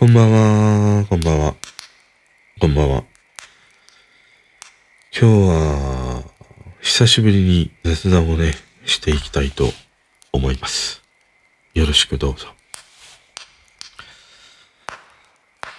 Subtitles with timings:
[0.00, 1.54] こんばんは、こんばんは、
[2.58, 3.04] こんばんは。
[5.14, 6.24] 今日は、
[6.80, 8.54] 久しぶりに雑談をね、
[8.86, 9.70] していきたいと
[10.32, 11.02] 思います。
[11.74, 12.46] よろしくどうぞ。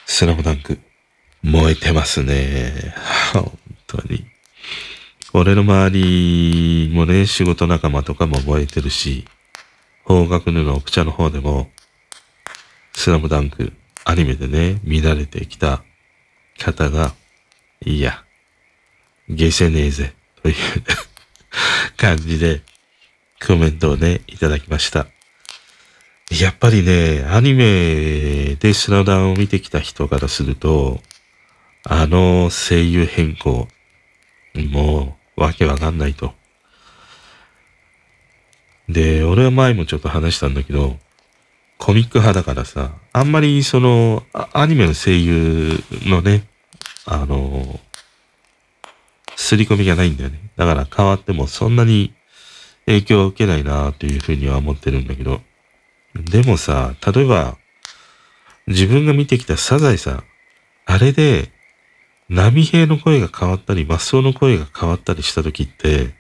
[0.06, 0.78] スラムダンク、
[1.42, 2.94] 燃えてますね。
[3.34, 3.58] 本
[3.88, 4.28] 当に。
[5.34, 9.26] 俺の周りもね、仕事仲間とかも燃えてるし、
[10.04, 11.72] 方角布の奥茶の方でも、
[12.94, 15.84] スラムダンク、アニメでね、乱れてきた
[16.60, 17.14] 方が、
[17.86, 18.24] いや、
[19.30, 20.56] ゲセねえぜ、という
[21.98, 22.62] 感じで、
[23.46, 25.08] コメントをね、いただきました。
[26.32, 31.02] やっぱりね、アニメでスラダンを見てきた人からすると、
[31.84, 33.68] あの声優変更、
[34.56, 36.34] もう、わけわかんないと。
[38.88, 40.98] で、俺は前もちょっと話したんだけど、
[41.82, 44.22] コミック派だからさ、あんまりその、
[44.54, 46.48] アニメの声優のね、
[47.08, 47.80] あの、
[49.36, 50.52] すり込みがないんだよね。
[50.58, 52.14] だから変わってもそんなに
[52.86, 55.42] 影響を受けないなというふうには思ってるんだけど。
[56.14, 57.58] でもさ、例えば、
[58.68, 60.24] 自分が見てきたサザエさん、
[60.86, 61.52] あれで、
[62.30, 66.14] 波平の声が変わったり、マスオの声が変わったりした時って、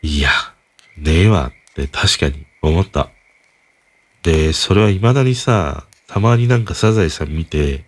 [0.00, 0.30] いや、
[0.96, 3.10] ねえわって確かに思った。
[4.24, 7.84] で、それは未だにさ、たまになんかサザエさん見て、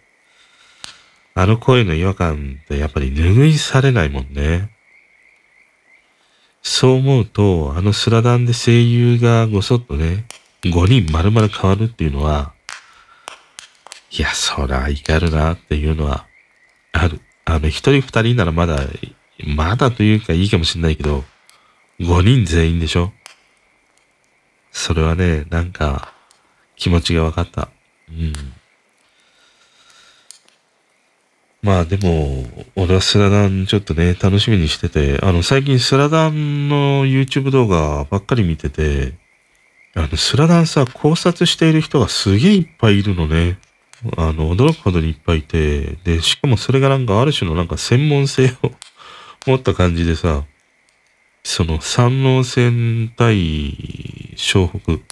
[1.34, 4.70] あの声の違和感ってやっぱり拭いされないもんね。
[6.62, 10.26] そう思うと、あのスラダンで声優がごそっとね、
[10.62, 12.52] 5人丸々変わるっていうのは、
[14.10, 16.26] いや、そら、怒るなっていうのは、
[16.92, 17.20] ある。
[17.44, 18.80] あの、一人二人ならまだ、
[19.44, 21.24] まだというかいいかもしんないけど、
[22.00, 23.12] 5人全員でしょ
[24.72, 26.15] それはね、なんか、
[26.76, 27.68] 気持ちが分かった。
[28.08, 28.32] うん。
[31.62, 32.44] まあでも、
[32.76, 39.14] 俺はスラダンちょっとね、楽しみにしてて、あの、最近スラダンの YouTube 動画ばっかり見てて、
[39.94, 43.58] あの、スラダンさ、考察している人がすげえいっぱいいるのね。
[44.16, 48.70] あの、驚くほどにいっぱいいて、で、しかもそれがなんかある種のなんか専門性を
[49.46, 50.44] 持った感じでさ、
[51.42, 53.34] その三能戦対
[54.36, 55.02] 湘北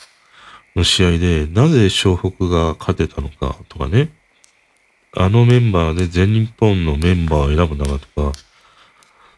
[0.77, 4.11] の試合で、なぜ湘北が勝てたのかとかね、
[5.17, 8.39] あのメンバーで全日本のメンバーを選ぶのかとか、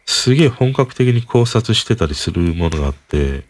[0.05, 3.45] すげえ本格的に考察してたりするものがあって、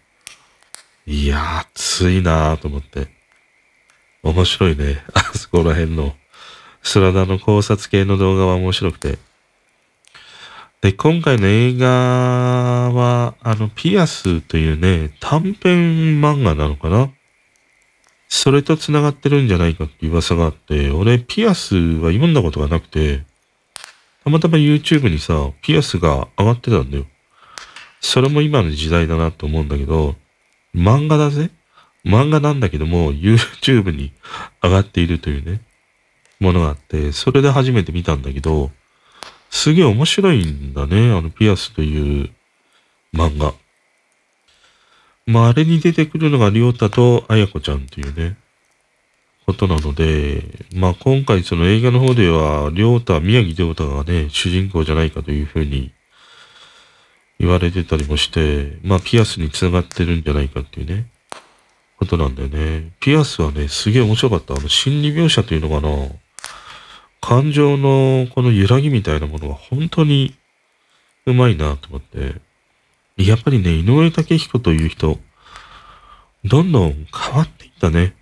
[1.06, 3.08] いやー、熱いなーと思って。
[4.24, 5.02] 面白いね。
[5.14, 6.16] あそこら辺の、
[6.84, 9.18] スラダの考察系の動画は面白くて。
[10.82, 17.10] で、今回の映画は、あの、ピアスというね、短編漫画なのかな
[18.48, 23.26] それと繋がってるんじゃないかっていう噂があって、俺、ピアスは読んだことがなくて、
[24.24, 27.06] たまたま YouTube にさ、ピアスが上がってたんだよ。
[28.00, 30.16] それも今の時代だなと思うんだけど、
[30.74, 31.50] 漫画だぜ
[32.06, 34.14] 漫画なんだけども、YouTube に
[34.64, 35.60] 上がっているというね、
[36.40, 38.72] ものがあって、それで初めて見たんだけど、
[39.50, 41.12] すげえ面白いんだね。
[41.12, 42.30] あの、ピアスという
[43.14, 43.54] 漫画。
[45.28, 48.38] まあ、あれに出てくるのが、りょうたとあやこちゃんというね、
[49.46, 50.42] ことなので、
[50.74, 55.92] まあ、今回その映画の方では、りょうた、宮城りょうたがね、主人公じゃないかというふうに
[57.40, 61.08] 言われてたりもして、まあ、ピアスに繋がってるんじゃないかっていうね、
[61.98, 62.92] ことなんだよね。
[63.02, 64.54] ピアスはね、すげえ面白かった。
[64.54, 66.08] あの、心理描写というのかな。
[67.20, 70.36] 感情のこの揺らぎみたいなものが本当に
[71.26, 72.47] うまいなと思って。
[73.18, 75.20] やっぱりね、井上武彦という人、
[76.46, 78.16] どんどん変わっていったね。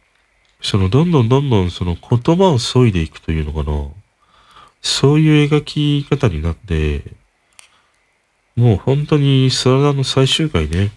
[0.61, 3.87] その、どんどんどんどんその言葉を削いでいくというのかな。
[4.81, 7.03] そういう描き方になって、
[8.55, 10.91] もう本当にスラダの最終回ね、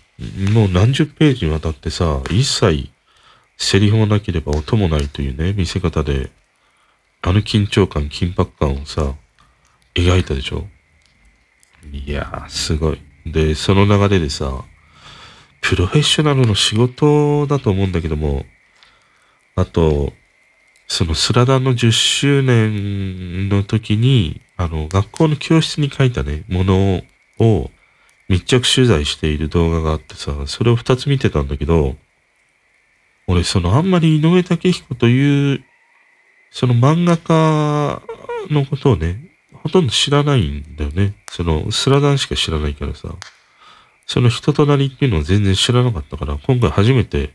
[0.53, 2.91] もう何十ページにわたってさ、一切
[3.57, 6.31] セリフもなければ音もないというね、見せ方で
[7.21, 9.15] あの緊張感、緊迫感をさ、
[9.95, 10.69] 描いたでしょ
[11.93, 13.08] いやー、すごい。
[13.33, 14.65] で、その流れでさ、
[15.61, 18.45] プロフェッショナルの仕事だと思うんだけども、
[19.57, 20.13] あと、
[20.87, 27.03] そのスラダンの10周年の時に、あの、学校の教室に書いたね、もの
[27.39, 27.71] を
[28.29, 31.97] 密着取材している動画があってさ、それを2つ見てたんだけど、
[33.27, 35.65] 俺、そのあんまり井上武彦という
[36.51, 38.03] その漫画家
[38.51, 39.28] のことをね、
[39.69, 41.15] ほとんど知らないんだよね。
[41.31, 43.15] その、スラダンしか知らないからさ。
[44.07, 47.35] その人となりっていうのを全然知らなかったから、今回初めて、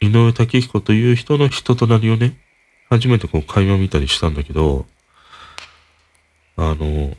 [0.00, 2.38] 井上武彦という人の人となりをね、
[2.88, 4.86] 初めてこう会話見たりしたんだけど、
[6.56, 7.16] あの、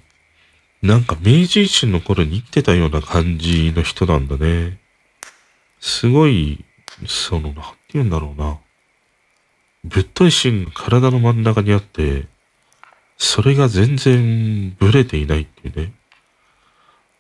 [0.81, 4.79] なんか明治維新の頃に生きてたような感じの人なんだね。
[5.81, 6.63] すごい、
[7.05, 7.61] その、なんて
[7.93, 8.57] 言うんだろうな。
[9.83, 12.27] ぶっとい芯が体の真ん中にあって、
[13.19, 15.93] それが全然ブレていないっていうね。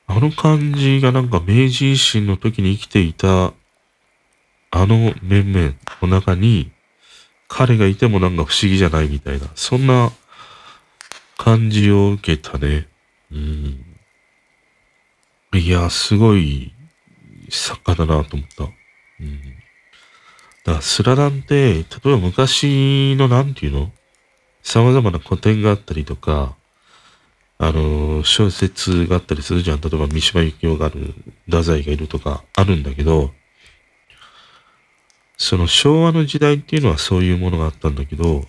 [0.07, 3.53] あの感じがなんか明治維新の時に生きていた
[4.71, 6.71] あの面々の中に
[7.47, 10.11] 彼がいてもなんか不思議じゃないみたいな、そんな
[11.37, 12.87] 感じを受けたね。
[13.31, 13.85] うん。
[15.53, 16.73] いや、すごい
[17.49, 18.63] 作家だなと思った。
[18.63, 19.41] うん。
[20.63, 23.91] だからスラダンって、例えば昔のなんていうの？
[24.69, 26.55] 様々な古典があったりとか、
[27.57, 29.81] あの、小説があったりするじゃん。
[29.81, 33.31] 例えば三島由紀夫がある、太宰がいるとかあるんだけど、
[35.37, 38.45] その昭和の時代っていうのはそういうものがあったんだけど、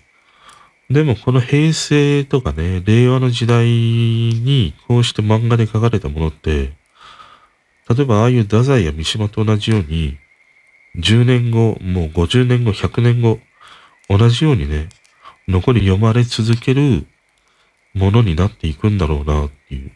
[0.90, 6.75] でもこの平成とかね、令和の時代にこうして漫画で書かれたものって、
[7.88, 10.19] 例えばああいう太宰や三島と同じように、
[10.96, 13.38] 10年後、もう50年後、100年後、
[14.11, 14.90] 同じようにね、
[15.50, 17.06] 残り読まれ続ける
[17.94, 19.91] ものになっていくんだろうなっていう。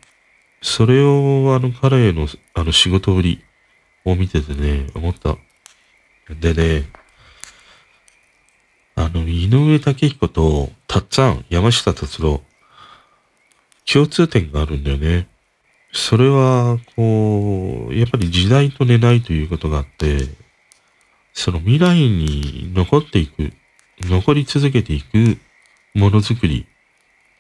[0.62, 3.45] それをあの彼のあの仕事ぶり
[4.05, 5.37] を見ててね、思った。
[6.41, 6.89] でね、
[8.97, 12.43] あの、井上武彦と、たっつぁん、山下達郎、
[13.91, 15.29] 共通点があるんだよね。
[15.93, 20.29] それは、こう、やっぱり時代と寝ないということがあって、
[21.33, 23.53] その未来に残っていく、
[24.03, 25.39] 残り続けていく
[25.94, 26.67] ものづくり、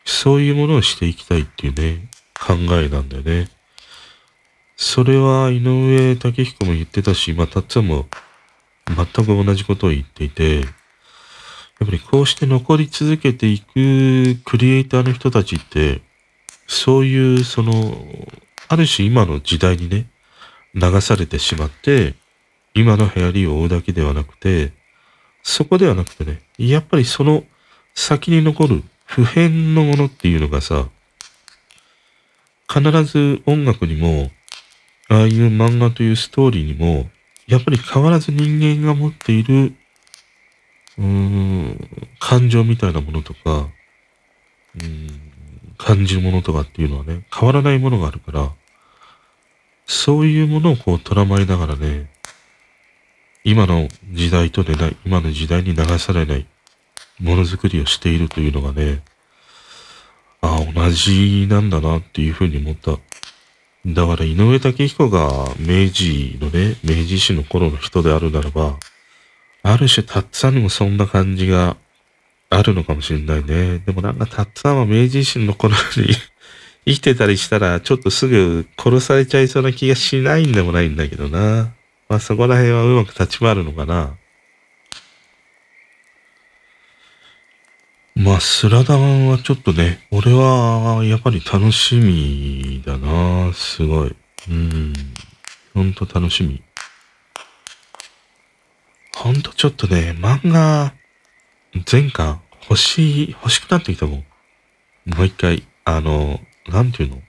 [0.04, 3.48] そういうものをしていきたいっていうね、考えなんだよね。
[4.76, 8.06] それは井上武彦も言ってたし、まあ、たっつぁんも
[8.88, 10.66] 全く同じことを言っていて、やっ
[11.78, 16.02] ぱりこうして残り続けていくクリエイターの人たちって、
[16.66, 17.96] そういうその、
[18.68, 20.06] ある種今の時代にね、
[20.74, 22.14] 流されてしまって、
[22.74, 24.72] 今の流行りを追うだけではなくて、
[25.42, 27.44] そこではなくてね、やっぱりその
[27.94, 30.88] 先に残る普遍のものっていうのがさ、
[32.68, 34.30] 必ず音楽にも、
[35.08, 37.08] ああいう漫画というストーリーにも、
[37.46, 39.74] やっぱり変わらず人間が持っている、
[40.98, 41.88] うーん、
[42.18, 43.68] 感情みたいなものとか、
[44.80, 45.20] うん、
[45.78, 48.52] 感じるものとかっていうのはね、変わらないものがあるから、
[49.86, 52.10] そういうものをこう捉まえながらね、
[53.44, 56.46] 今の時代とでない、今の時代に流されない
[57.20, 59.02] ものづくりをしているというのがね、
[60.40, 62.98] ああ、同じなんだなっていうふうに思った。
[63.86, 65.28] だから井上武彦が
[65.58, 68.78] 明治のね、明治維新の頃の人であるならば、
[69.62, 71.76] ある種たっさんにもそんな感じが
[72.50, 73.78] あるのかもしれないね。
[73.78, 76.14] でもなんかたっさんは明治維新の頃に
[76.86, 81.74] 生きてたりしたらちょっとすぐ殺されちゃいそうな気がしないんでもないんだけどな。
[82.08, 84.16] まあそこら辺はうまく立ち回るのかな。
[88.16, 94.14] まあ、スラダンはちょっとね、俺はやっぱり楽しみだなすごい。
[94.48, 94.92] うん。
[95.74, 96.62] ほんと楽しみ。
[99.16, 100.94] ほんとちょっとね、漫画、
[101.90, 102.40] 前巻
[102.70, 104.24] 欲しい、欲しくなってきたもん。
[105.06, 107.20] もう一回、あの、なんていうの？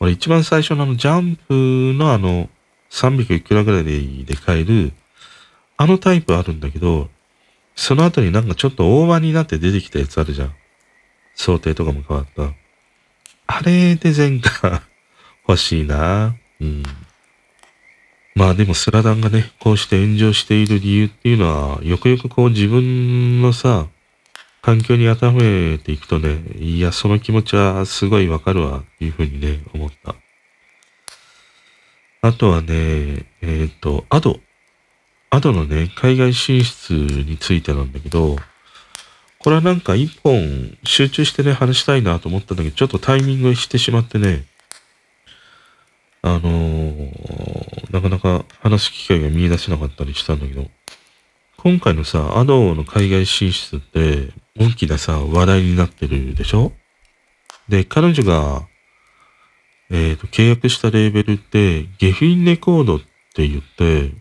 [0.00, 2.50] 俺一番最初のあの、ジャンプのあの、
[2.90, 3.84] 300いくらぐらい
[4.26, 4.92] で買える、
[5.78, 7.08] あのタイプあるんだけど、
[7.74, 10.54] その後になんかちょっと大場になって出てきたやつあるじゃん。
[11.34, 12.54] 想定とかも変わった。
[13.46, 14.80] あれで前回
[15.46, 16.82] 欲しいなうん。
[18.34, 23.86] まあでもスラダンがね、こうして炎上している理由っていうのは、よくよくこう自分のさ、
[24.60, 30.16] 環境に当てはめていくとね、いや、その気持ちはすごいわかるわ、っていうふうにね、思った。
[32.22, 34.40] あとはね、えっ、ー、と、アド。
[35.34, 38.36] アドのね、海外進出についてなんだけど、
[39.40, 44.44] これはなんか一本集中してね、話したいなと思ったんだけど、ちょっとタイミングしてしまってね、
[46.22, 50.70] あのー、なかなか話す機会が見出せなかったりしたんだけど、
[51.58, 56.72] 今回のさ、アドの海外進出って大きなさ、話題になってるでしょ？
[57.68, 58.68] で、彼女が、
[59.90, 63.00] えっ、ー、と、契約したレーベルって、ゲフィンレコードっ
[63.34, 64.12] て言って、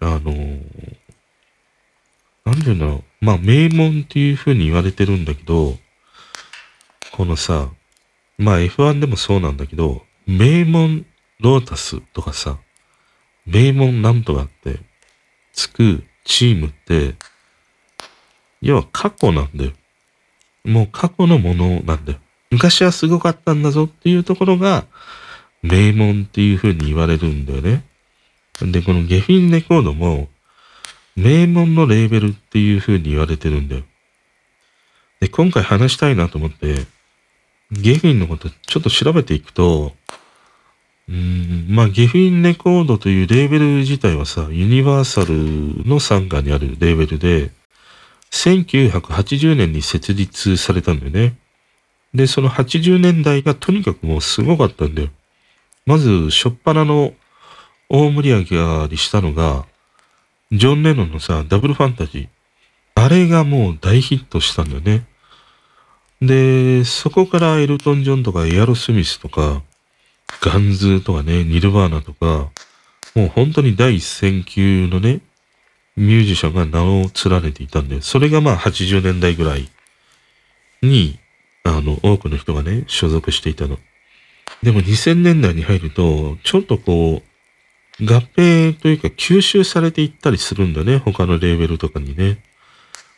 [0.00, 0.32] あの
[2.44, 3.24] なんていうんだろう。
[3.24, 5.78] まあ、名門っていう風に言われてるんだけど、
[7.12, 7.70] このさ、
[8.36, 11.06] まあ F1 でもそうなんだけど、名門
[11.40, 12.58] ロータスとかさ、
[13.46, 14.80] 名門なんとかって
[15.52, 17.14] つくチームって、
[18.60, 19.72] 要は過去なんだよ。
[20.64, 22.18] もう過去のものなんだよ。
[22.50, 24.86] 昔はすごかったんだぞっていうところが、
[25.62, 27.84] 名門っていう風に言われるんだよね。
[28.60, 30.28] で、このゲフィンレコードも、
[31.16, 33.82] 名門のレーベルっていう風に言われてるんだよ。
[35.20, 36.86] で、今回話したいなと思って、
[37.70, 39.92] ゲフィンのことちょっと調べていくと、
[41.08, 47.50] うん、まあ、ゲフィンレコードというレーベル自体はさ、ユニバーサルの傘下にあるレーベルで、
[48.30, 51.36] 1980年に設立されたんだよね。
[52.14, 55.08] で、その80年代がとにかくもうすごかったんだよ。
[55.84, 57.12] まず、しょっぱなの
[57.88, 59.66] 大盛り上がりしたのが、
[60.52, 62.28] ジョン・レノンのさ、ダブルファンタジー。
[62.94, 65.06] あれがもう大ヒットしたんだよね。
[66.22, 69.62] で、そこからエルトン・ジョンとかエアロスミスとか、
[70.40, 72.50] ガンズとかね、ニルバーナとか、
[73.14, 75.20] もう本当に第一線級のね、
[75.96, 79.68] ミュージシャンが名を連ねていたんで、それがまあ80年代ぐらい
[80.82, 81.18] に、
[81.64, 83.78] あの、多くの人がね、所属していたの。
[84.62, 87.33] でも2000年代に入ると、ちょっとこう、
[88.00, 90.98] 合併というか吸収されていったりするんだね。
[90.98, 92.38] 他のレーベルとかにね。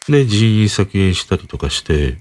[0.09, 2.19] で、人員削減したりとかして、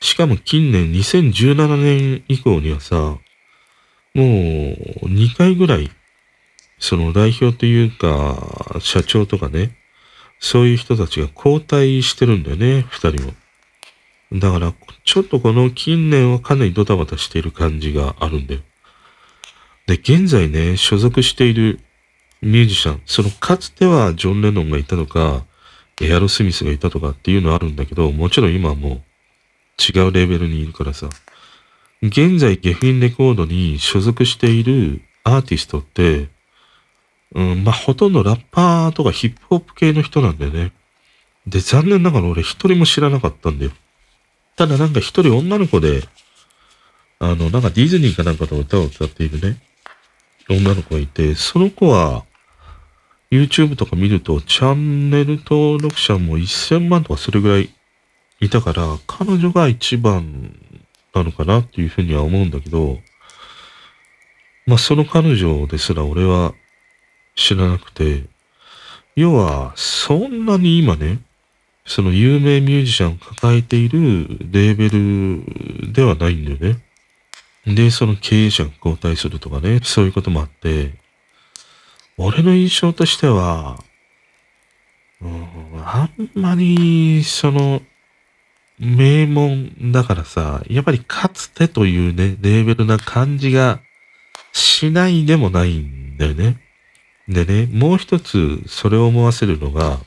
[0.00, 3.18] しかも近年2017年以降にはさ、も
[4.14, 4.26] う
[5.06, 5.90] 2回ぐらい、
[6.78, 9.76] その代表というか、社長とかね、
[10.38, 13.34] そういう人たちが交代してるんだよね、二人も。
[14.32, 14.72] だから、
[15.04, 18.60] ちょっとこの近年はかなりドタバタしている感じがあるんだよ。
[19.86, 21.80] で、現在ね、所属している
[22.42, 25.44] ミュージシャン、そのかつてはジョン・レノンがいたとか、
[26.00, 29.00] エアロスミスがいたとかっていうのはあるんだけど、もちろん今はもう
[29.80, 31.08] 違うレベルにいるからさ。
[32.02, 36.28] 現在ゲフィンレコードに所属しているアーティストって、
[37.34, 40.72] うん、まあ、ほとんどラッパーとかヒップホップ系の人なんだよね。
[41.46, 43.72] で、残念ながら俺一人も知らなかったんだよ。
[44.56, 46.02] ただなんか一人女の子で、
[47.18, 49.58] あの、なんかディズニーかなんかの歌を歌っているね、
[50.54, 52.24] 女の子がいて、その子は、
[53.30, 57.70] YouTube とか見ると、チャンネル登録者も1000万とかするぐらい
[58.40, 60.56] いたから、彼女が一番
[61.14, 62.98] なのかなっていうふうには思うんだけど、
[64.66, 66.54] まあその彼女ですら俺は
[67.36, 68.24] 知らなくて、
[69.16, 71.20] 要はそんなに今ね、
[71.84, 76.82] その有名ミュージシャンを抱えているレーベルではないんだよね。
[77.66, 80.92] で、その経営者が交代するとかね、そういうこともあって、
[82.16, 83.82] 俺の印象としては、
[85.22, 87.82] うん、あんまり、その、
[88.78, 93.80] 名門だからさ、やっぱりかつてというね、レーベルな感じが
[94.52, 96.56] しないでもないんだよね。
[97.28, 100.00] でね、もう一つそれを思わせるのが、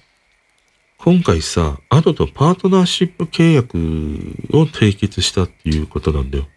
[0.98, 3.77] 今回さ、アドとパートナーシップ契約
[4.51, 6.48] を締結したっていうことなんだよ。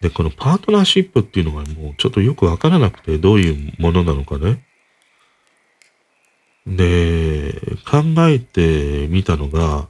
[0.00, 4.62] で、このパートナーシップっていうのがもうちょっとよくわからなくてどういうものなのかね。
[6.66, 7.52] で、
[7.88, 9.88] 考えてみたのが、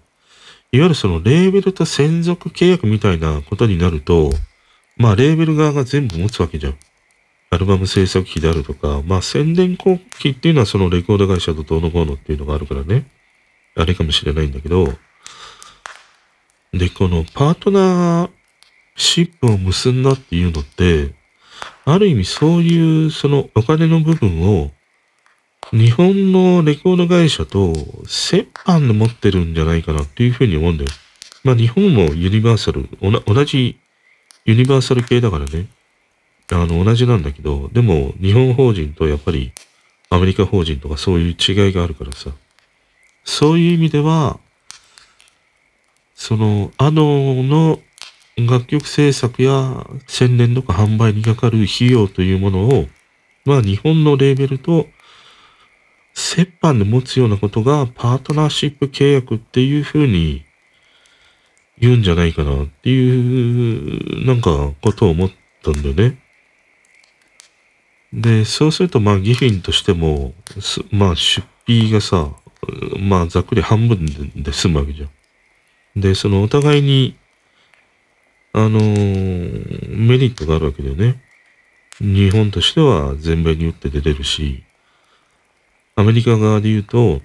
[0.73, 4.31] いわゆるそのレーベルと専属契約みたいなことになると、
[4.97, 6.77] まあレーベル側が全部持つわけじゃん。
[7.51, 13.07] アルバム制作費であるとか、まあ宣伝広告費っていうのはそのレコード会社とどうのこうのっていうのがあるからね。
[13.75, 14.93] あれかもしれないんだけど、
[16.73, 18.31] で、このパートナー
[18.97, 21.15] シップを結んだっていうのって、
[21.85, 24.71] ある意味そういうそのお金の部分を
[25.73, 27.73] 日本のレコード会社と
[28.33, 30.91] 折半で持ってるんじゃないかなっていうふうに思うんだよ。
[31.45, 33.79] まあ日本もユニバーサル、同じ
[34.45, 35.67] ユニバーサル系だからね。
[36.53, 39.53] あの、同じなんだけど、でも日本法人とやっぱり
[40.09, 42.31] アメリカ法人とかそういう違いがあるからさ。
[43.25, 44.39] そういう意味では、
[46.15, 47.81] その、あのの
[48.37, 52.87] 楽曲制作や宣伝とか販売にかかる費用というものを、
[53.45, 54.87] まあ日本のレーベルと
[56.37, 60.45] 折半で持つようなことがパートナーシップ契約っていうふうに
[61.79, 65.31] 言うんじゃないかなっていう、なんかことを思っ
[65.63, 66.19] たんだよね。
[68.13, 70.35] で、そうするとまあギフィンとしても、
[70.91, 72.33] まあ出費がさ、
[72.99, 74.07] まあざっくり半分
[74.43, 76.01] で済むわけじゃん。
[76.01, 77.17] で、そのお互いに、
[78.57, 81.21] あのー、メリットがあるわけだよね。
[82.01, 84.65] 日本としては全米に打って出れるし、
[85.95, 87.21] アメリカ側で言うと、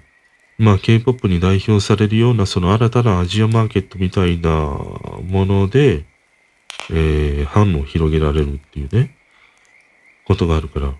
[0.58, 6.04] まあ K-POP に代表されるようなその新たなアジアマーケットみたいなもので、
[6.90, 9.16] えー、販路を広げられるっていうね、
[10.26, 10.92] ことがあるから、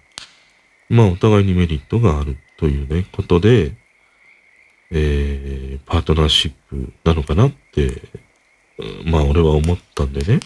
[0.88, 3.76] まあお互いにメリットがあるというね、ことで、
[4.90, 8.00] えー、パートナーシップなのかなって、
[9.04, 10.40] まあ俺は思ったんでね。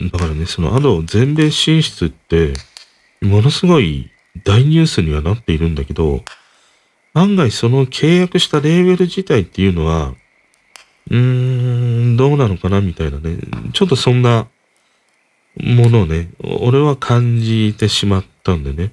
[0.00, 2.54] だからね、そのアド全米進出って、
[3.20, 4.10] ものすごい
[4.44, 6.22] 大ニュースにはなっているんだけど、
[7.14, 10.14] 案外その契約したレーベル自体っていうのは、
[11.10, 11.16] うー
[12.12, 13.38] ん、どうなのかなみたいなね。
[13.72, 14.46] ちょっとそんな
[15.56, 16.28] ものをね、
[16.60, 18.92] 俺は感じてしまったんでね。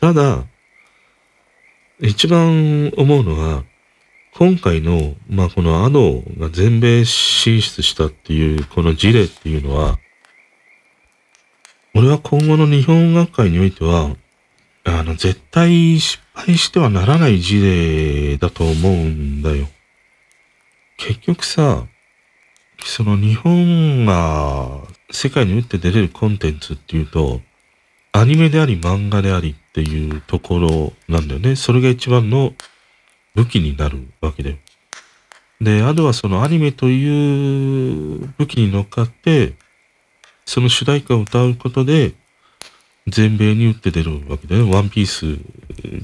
[0.00, 0.44] ただ、
[2.00, 3.64] 一番思うのは、
[4.36, 9.98] 今回の、まあ、このアドが全米進出したっていう、この事例っていうのは、
[11.94, 14.16] 俺は今後の日本学会においては、
[14.84, 19.66] あの、絶対失敗してはならない事例だと思うんだよ。
[20.96, 21.86] 結局さ、
[22.84, 27.40] その日本が世界に打って出れるコンテンツっていうと、
[28.12, 31.56] アニメであり漫画でありっていうところなんだよね。
[31.56, 32.54] それが一番の
[33.34, 34.56] 武器になるわけだよ。
[35.60, 39.54] で、あとはそのアニメという武器に乗っかって、
[40.46, 42.14] その主題歌を歌うことで、
[43.06, 44.74] 全米に打って出るわけだよね。
[44.74, 45.38] ワンピース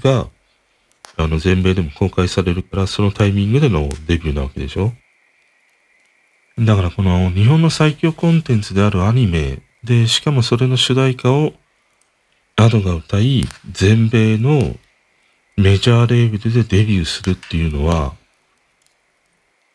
[0.01, 0.29] が、
[1.17, 4.93] あの、全米でも公開されるから、そのタイミングでのデビューなわけでしょ
[6.59, 11.53] だからこの日本の最強コンテンツであるアニメで、しかもそれの主題歌を
[12.57, 14.77] アドが歌い、全米の
[15.57, 18.15] メジャーレーベルでデビューするっていうのは、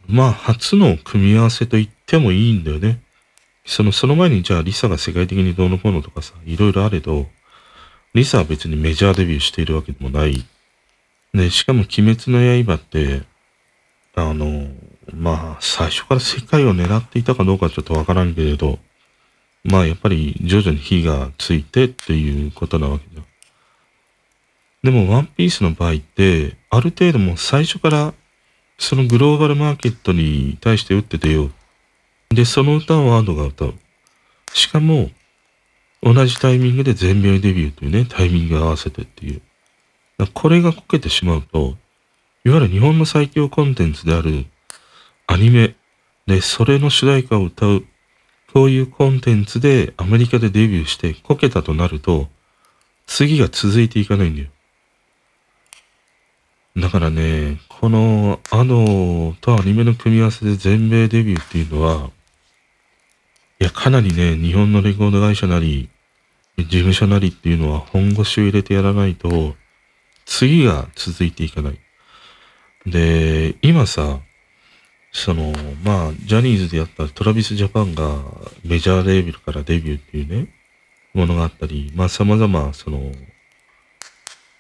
[0.07, 3.01] まあ初の組み合わせと言ってもいいんだよね。
[3.65, 7.27] その、その前にじゃあリサが世界的にどうのこうのとかさ、いろいろあれど、
[8.13, 10.45] リサは別にメジャーデビューしているわけでもない。
[11.33, 13.23] で、しかも鬼滅の刃って、
[14.13, 14.67] あの、
[15.13, 18.77] まあ、最初から世界を狙っていたかどうかちょっとわからんけれど、
[19.63, 23.23] まあ、やっぱり徐々に火がついてっていうことなわけだ。
[24.83, 28.13] でも、ワンピースの場合って、ある程度も最初から、
[28.79, 31.51] そのグローバルマーケットに対して打っててよ。
[32.29, 33.75] で、その歌をワードが歌う。
[34.53, 35.11] しかも、
[36.01, 39.41] 同じタイミングで全米デビューというね、タイミング合わせてっていう。
[40.33, 41.77] これがこけてしまうと、
[42.44, 44.48] いわゆる日本の最強コンテンツである
[45.27, 45.75] アニメ
[46.25, 47.85] で、それの主題歌を歌う、
[48.51, 52.29] こういうコンテンツでアメリカでデビューしてこけたとなると、
[53.05, 54.50] 次が続いていかないんだよ。
[56.77, 62.12] だからね、このアノとアニメの組み合わせで全米デビューっていうのは、
[63.60, 65.90] いや、かなりね、日本のレコード会社なり、
[66.57, 69.55] 事務所なりっていうのは本腰を入れてやらないと、
[70.25, 71.79] 次が続いていかない。
[72.86, 74.20] で、今さ、
[75.12, 75.53] その、
[75.84, 78.18] まあ、ジャニーズでやったトラビスジャパンが
[78.64, 80.48] メジャーレーベルからデビューっていうね、
[81.14, 83.12] ものがあったり、まあ様々、その、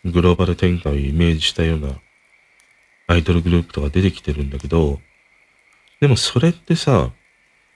[0.05, 1.99] グローバル展開をイメージしたような
[3.07, 4.99] アイドルグループとか出てきてるんだけど、
[5.99, 7.11] でもそれってさ、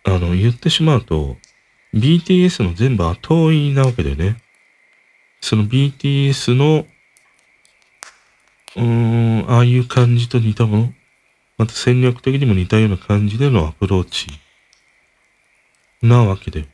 [0.03, 1.37] あの、言ってしまうと、
[1.93, 4.37] BTS の全部後追いなわけだよね。
[5.41, 6.85] その BTS の、
[8.75, 10.93] うーん、ああいう感じと似たもの
[11.57, 14.27] また戦略的にも似たような感じでのアプローチ
[16.01, 16.67] なわけで。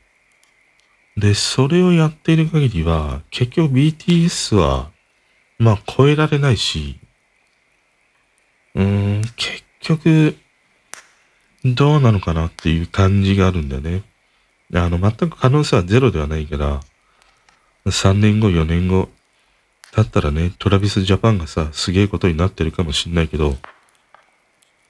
[1.16, 4.90] で、それをやっている限りは、結局 BTS は、
[5.62, 6.98] まあ超えられないし、
[8.74, 10.36] うーん、結局、
[11.64, 14.02] どうなのかなっていう感じがあるんだよね。
[14.74, 16.80] あの、全く可能性はゼロではないから、
[17.86, 19.08] 3年後、4年後、
[19.94, 23.56] だったらね、トラビスジャパンがさ、すげえことになってるかもしんないけど、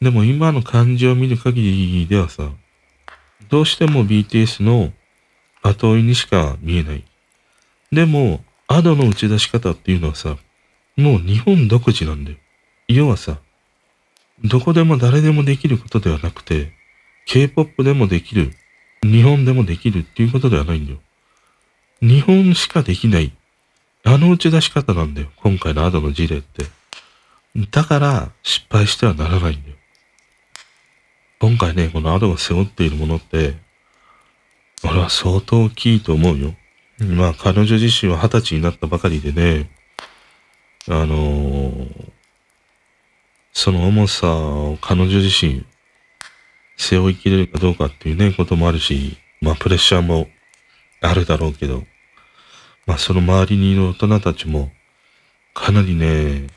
[0.01, 2.51] でも今の感じを見る限りではさ、
[3.49, 4.93] どうしても BTS の
[5.63, 7.05] 後追いにしか見えない。
[7.91, 10.37] でも、アドの打ち出し方っていうのはさ、
[10.97, 12.37] もう日本独自なんだよ。
[12.89, 13.39] 要はさ、
[14.45, 16.73] どこでも誰でもできることではなくて、
[17.27, 18.53] K-POP でもできる、
[19.03, 20.99] 日本でもできるっていうことではないんだよ。
[22.01, 23.33] 日本しかできない、
[24.05, 25.29] あの打ち出し方なんだよ。
[25.37, 26.65] 今回のアドの事例って。
[27.71, 29.77] だから失敗してはならないんだよ。
[31.39, 33.55] 今回ね、このアドが背負っているものって、
[34.85, 36.55] 俺は相当大きいと思うよ。
[36.99, 39.71] まあ、彼女自身は二十歳になったばかりでね、
[40.89, 42.11] あのー、
[43.53, 45.65] その重さを彼女自身
[46.77, 50.27] 背負いきれるかどうかっていうね、こともあるし、まあ、プレッシャーも
[51.01, 51.85] あるだろうけど、
[52.87, 54.73] まあ、その周りにいる大人たちも、
[55.55, 56.49] かなりね、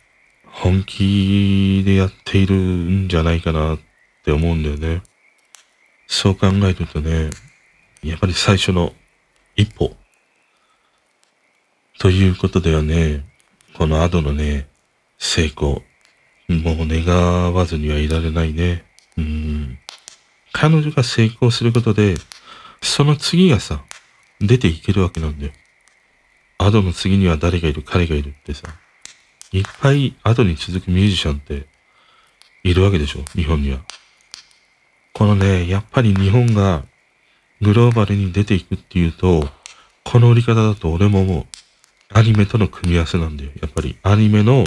[0.45, 3.79] 本気でやっているんじゃないかなっ
[4.23, 5.03] て思うんだよね。
[6.07, 7.29] そう考えるとね、
[8.03, 8.93] やっぱり最初の
[9.55, 9.95] 一歩。
[11.99, 13.25] ということではね、
[13.77, 14.67] この後のね、
[15.17, 15.83] 成功。
[16.47, 18.85] もう願わずにはいられないね。
[19.17, 19.79] うん。
[20.53, 22.15] 彼女が成功することで、
[22.81, 23.83] その次がさ、
[24.39, 25.51] 出ていけるわけなんだよ。
[26.57, 28.69] アドの次には誰がいる、彼がいるってさ、
[29.51, 31.67] いっぱいアドに続くミュージシャンって
[32.63, 33.79] いるわけでしょ、日本には。
[35.13, 36.83] このね、やっぱり日本が
[37.61, 39.49] グローバルに出ていくっていうと、
[40.03, 41.45] この売り方だと俺ももう、
[42.09, 43.51] アニメとの組み合わせなんだよ。
[43.61, 44.65] やっぱりアニメの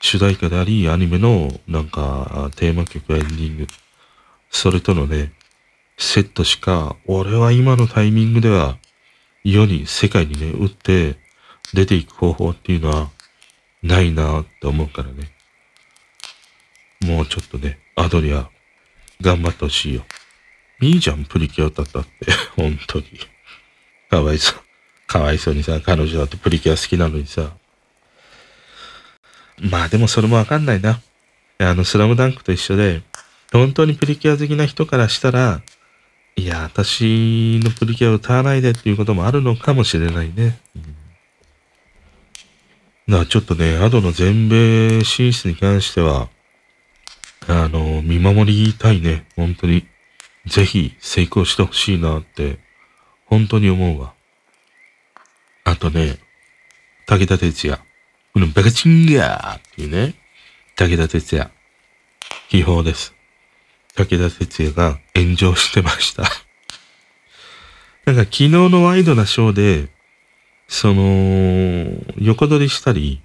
[0.00, 3.66] 主題歌であり、アニメのなんかテーマ曲エンディング、
[4.50, 5.32] それとのね、
[5.98, 8.78] セットしか、俺は今のタイミングでは
[9.44, 11.16] 世に、世界にね、打って
[11.74, 13.10] 出ていく方法っていうのは
[13.82, 15.30] ないなって思うからね。
[17.00, 18.48] もうちょっとね、アドリア、
[19.20, 20.04] 頑張ってほしいよ。
[20.80, 22.10] いいじゃん、プリキュア歌ったって。
[22.56, 23.06] 本当に。
[24.10, 24.67] かわいそう。
[25.08, 27.50] かわいそうにさ、彼女だってプリキュア好きなのにさ。
[29.58, 31.00] まあでもそれもわかんないな。
[31.58, 33.02] あの、スラムダンクと一緒で、
[33.50, 35.62] 本当にプリキュア好きな人からしたら、
[36.36, 40.60] いや、私のプリキュアを歌わないでっていうこともあるのかもしれないね。
[40.76, 40.82] うん、
[43.08, 46.28] だからちょっとね、アドの全米進出に関しては、
[47.48, 49.26] あの、見守りたいね。
[49.34, 49.86] 本当に。
[50.46, 52.58] ぜひ成功してほしいなって、
[53.24, 54.12] 本当に思うわ。
[55.70, 56.16] あとね、
[57.06, 57.78] 武田鉄矢。
[58.32, 60.14] このバカチンガーっていうね、
[60.76, 61.50] 武田鉄矢。
[62.48, 63.14] 秘宝です。
[63.94, 66.22] 武田鉄矢が炎上してました
[68.06, 69.88] なんか昨日のワイドなショーで、
[70.68, 73.20] その、横取りしたり、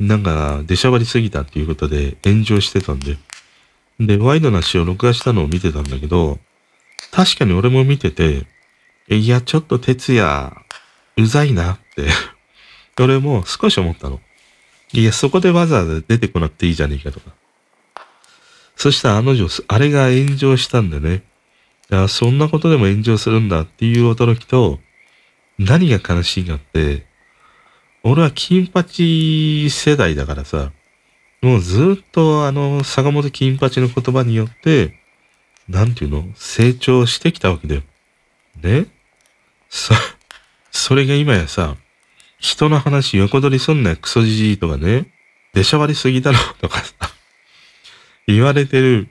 [0.00, 3.18] なんか出しゃばりすぎたっていうことで炎上してたんで。
[4.00, 6.38] で、ワイドなショー録画したのを見てたんだけど、
[7.10, 8.46] 確かに俺も見てて、
[9.08, 10.65] いや、ちょっと哲也、
[11.16, 12.08] うざいなって
[13.00, 14.20] 俺も少し思ったの。
[14.92, 17.32] いや、そこでわざわざ出てこなくていいじゃねえかとか。
[18.76, 21.22] そしたらあの女、あれが炎上したんでね。
[21.90, 24.80] いや、そんなことでも炎上するんだっていう驚きと、
[25.58, 27.06] 何が悲しいかって、
[28.02, 30.72] 俺は金八世代だからさ、
[31.42, 34.98] もうずっとあの、坂本金八の言葉によって、
[35.68, 37.82] なんていうの成長してきたわけだよ。
[38.62, 38.86] ね？
[39.68, 39.94] そ、
[40.86, 41.74] それが今やさ、
[42.38, 45.08] 人の話横取りすんなよ、クソじじいとかね、
[45.52, 46.94] 出しゃばりすぎだろとかさ、
[48.28, 49.08] 言われてる、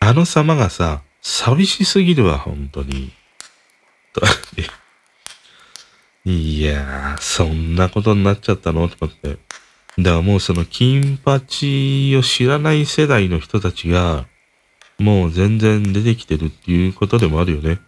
[0.00, 3.12] あの様がさ、寂しすぎるわ、本当に。
[4.12, 4.22] と
[6.24, 9.38] いやー、そんなことになっちゃったのと思って。
[9.98, 14.26] だからもうその金八を知らない世代の人たちが、
[14.98, 17.78] もう全然出てきてるっていうことでもあるよね。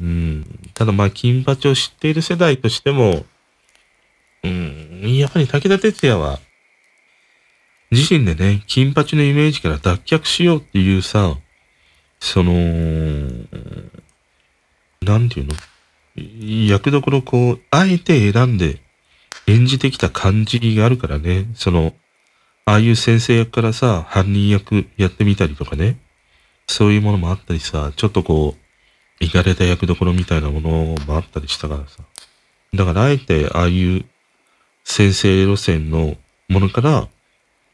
[0.00, 0.44] うん。
[0.74, 3.24] ただまあ、金八を知っている世代としても、
[4.44, 6.38] うん、やっぱり武田鉄矢は、
[7.90, 11.36] 自身でね、金八のイメージから脱却しようっていうさ、
[12.20, 12.52] その、
[15.00, 15.54] なんていうの？
[16.66, 18.80] 役どころこう、あえて選んで
[19.46, 21.46] 演じてきた感じがあるからね。
[21.54, 21.94] その、
[22.64, 25.98] ああいう先生役からさ、犯人役やってみたりとかね。
[26.66, 28.60] そういうものもあったりさ、ちょっとこう、
[29.20, 30.70] いかれた役どころみたいなもの
[31.06, 32.02] もあったりしたからさ。
[32.74, 34.04] だからあえてああいう
[34.84, 36.16] 先生路線の
[36.48, 37.08] ものから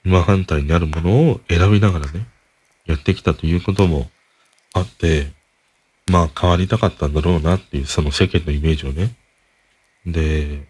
[0.05, 2.27] 真反対になるものを選びながらね、
[2.87, 4.11] やってきたということも
[4.73, 5.33] あって、
[6.07, 9.15] まあ変わりたかったんだろうなっていうその世間のイメージをね。
[10.07, 10.67] で、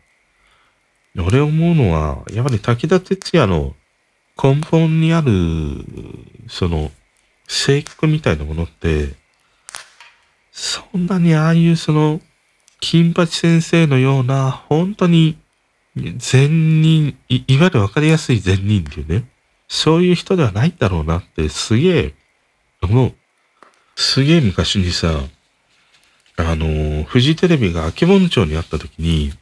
[1.16, 3.74] 俺思うのは、やっぱり武田鉄矢の
[4.42, 5.30] 根本にある、
[6.48, 6.90] その、
[7.46, 9.14] 性格みたいなものって、
[10.54, 12.20] そんなにああいうその、
[12.78, 15.36] 金八先生のような、本当に
[15.96, 19.28] 善人い、いわゆるわかりやすい善人っていうね、
[19.66, 22.14] そういう人ではないんだろうなってすげえ、
[22.82, 23.14] もう、
[23.96, 25.12] すげえ昔にさ、
[26.36, 29.32] あの、フジテレビが秋本町にあった時に、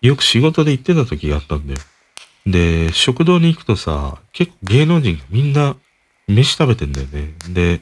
[0.00, 1.80] よく仕事で行ってた時があったんだよ。
[2.46, 5.76] で、食堂に行くとさ、結構芸能人がみんな
[6.28, 7.34] 飯食べてんだよね。
[7.48, 7.80] で、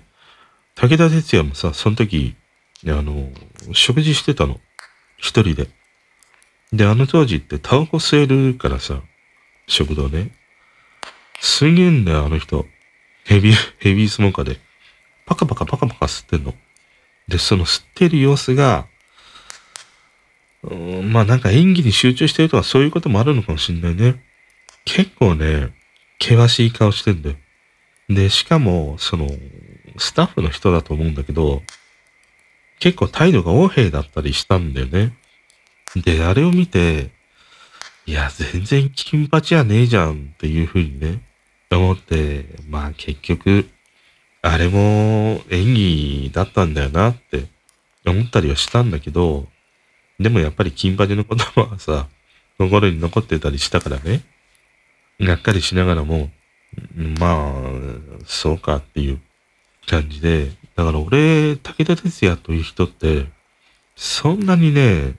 [0.74, 2.34] 武田鉄矢もさ、その時、
[2.84, 3.30] であの、
[3.72, 4.60] 食事してたの。
[5.16, 5.68] 一人で。
[6.72, 9.00] で、あの当時ってタバコ吸えるからさ、
[9.66, 10.30] 食堂ね。
[11.40, 12.66] すげえんだよ、あの人。
[13.24, 14.60] ヘビー、ヘビースモーカーで。
[15.24, 16.54] パカパカパカパカ吸ってんの。
[17.26, 18.86] で、その吸ってる様子が、
[20.62, 24.22] うん、まあなんか演技に集中してるとかそういうこともあるのかもしんないね。
[24.84, 25.72] 結構ね、
[26.20, 27.36] 険しい顔してんだよ。
[28.08, 29.28] で、しかも、その、
[29.96, 31.62] スタッフの人だと思うんだけど、
[32.84, 35.16] 結構態度が横柄だったりしたんだよね。
[35.96, 37.12] で、あれを見て、
[38.04, 41.22] いや、全然金八やねえじゃんっていう風にね、
[41.72, 43.70] 思って、まあ結局、
[44.42, 47.46] あれも演技だったんだよなって
[48.04, 49.48] 思ったりはしたんだけど、
[50.20, 52.08] でもやっぱり金髪の言葉はさ、
[52.58, 54.20] 心に残ってたりしたからね、
[55.18, 56.28] がっかりしながらも、
[57.18, 57.54] まあ、
[58.26, 59.22] そうかっていう
[59.86, 63.26] 感じで、だから俺、武田鉄矢という人って、
[63.96, 65.14] そんなにね、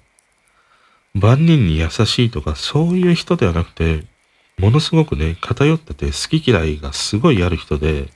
[1.13, 4.03] 万人に優しいとかそういう人ではなくて、
[4.57, 8.09] ものすごくね、偏ってて好き嫌いがすごいある人で、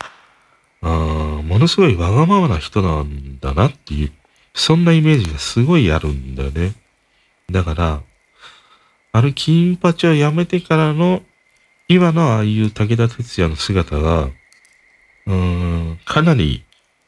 [0.82, 4.12] あーものすごいわがままな人なんだなっていう、
[4.54, 6.74] そんなイメージがすごいあるんだよね。
[7.50, 8.02] だから、
[9.12, 11.24] あの金八をやめてからの、
[11.88, 14.30] 今のああいう武田鉄矢の姿が、
[15.30, 16.64] うん、かなり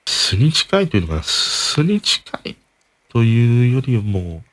[0.05, 2.55] 素に近いというのかな、素に近い
[3.09, 4.43] というよりも、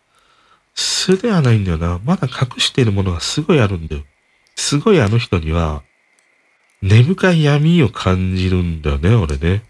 [0.74, 2.00] 素ではないんだよな。
[2.02, 4.04] まだ隠しているものがすごいあるんだよ。
[4.56, 5.82] すごいあの人には、
[6.80, 9.62] 根深い闇を感じるんだよね、俺ね。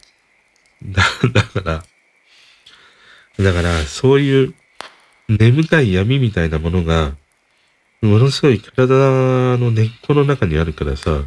[0.85, 1.85] だ、だから、
[3.45, 4.55] だから、そういう
[5.29, 7.17] 根深い闇みたいなものが、
[8.01, 8.95] ものすごい体
[9.57, 11.25] の根っこの中にあるからさ、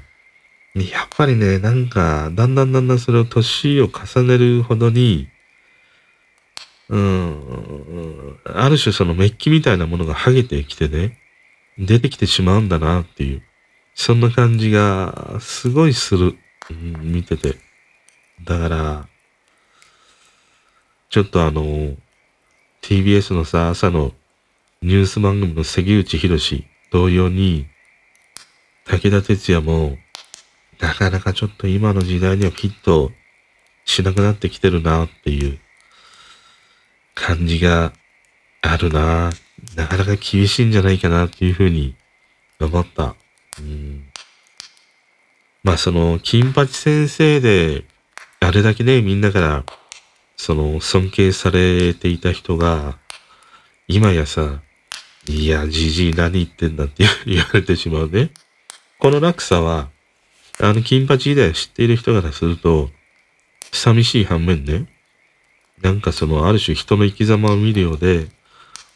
[0.73, 5.27] やっぱりね、なんか、だんだんだんだんそれを年を重ねるほどに、
[6.87, 11.17] うん、ある種そのメッキみたいなものが剥げてきてね、
[11.77, 13.43] 出てきてしまうんだなっていう、
[13.95, 16.37] そんな感じがすごいする、
[16.69, 17.55] うん、見てて。
[18.43, 19.07] だから、
[21.09, 21.95] ちょっとあの、
[22.81, 24.13] TBS のさ、朝の
[24.81, 27.67] ニュース番組の関口博士同様に、
[28.85, 29.97] 武田鉄矢も、
[30.81, 33.11] なかなかちょっと今の時代にはきっと
[33.85, 35.59] しなくなってきてるなっていう
[37.15, 37.93] 感じが
[38.61, 39.31] あるな
[39.75, 41.95] なかなか厳しいんじゃないかなっていうふうに
[42.59, 43.15] 思った。
[43.59, 44.05] うん。
[45.63, 47.85] まあその、金八先生で、
[48.39, 49.63] あれだけね、みんなから、
[50.35, 52.97] その、尊敬されていた人が、
[53.87, 54.61] 今やさ、
[55.27, 58.31] いや、じじい何言ってんだって言われてしまうね。
[58.97, 59.89] この落差は、
[60.61, 62.89] あの金八時代を知っている人からすると、
[63.71, 64.87] 寂しい反面ね、
[65.81, 68.27] なんかその、ある種人の生き様を見るようで、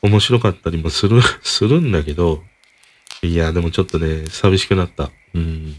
[0.03, 2.43] 面白かったりもする、 するんだけど、
[3.23, 5.09] いや、でもちょっとね、寂しくなった。
[5.33, 5.75] うん。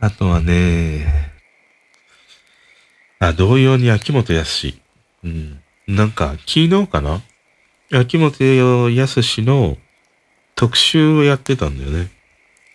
[0.00, 1.32] あとはね、
[3.20, 4.74] あ、同様に秋元康。
[5.24, 5.62] うん。
[5.86, 7.22] なんか、昨日かな？
[7.90, 9.78] 秋元康の
[10.54, 12.17] 特集をやってたんだよね。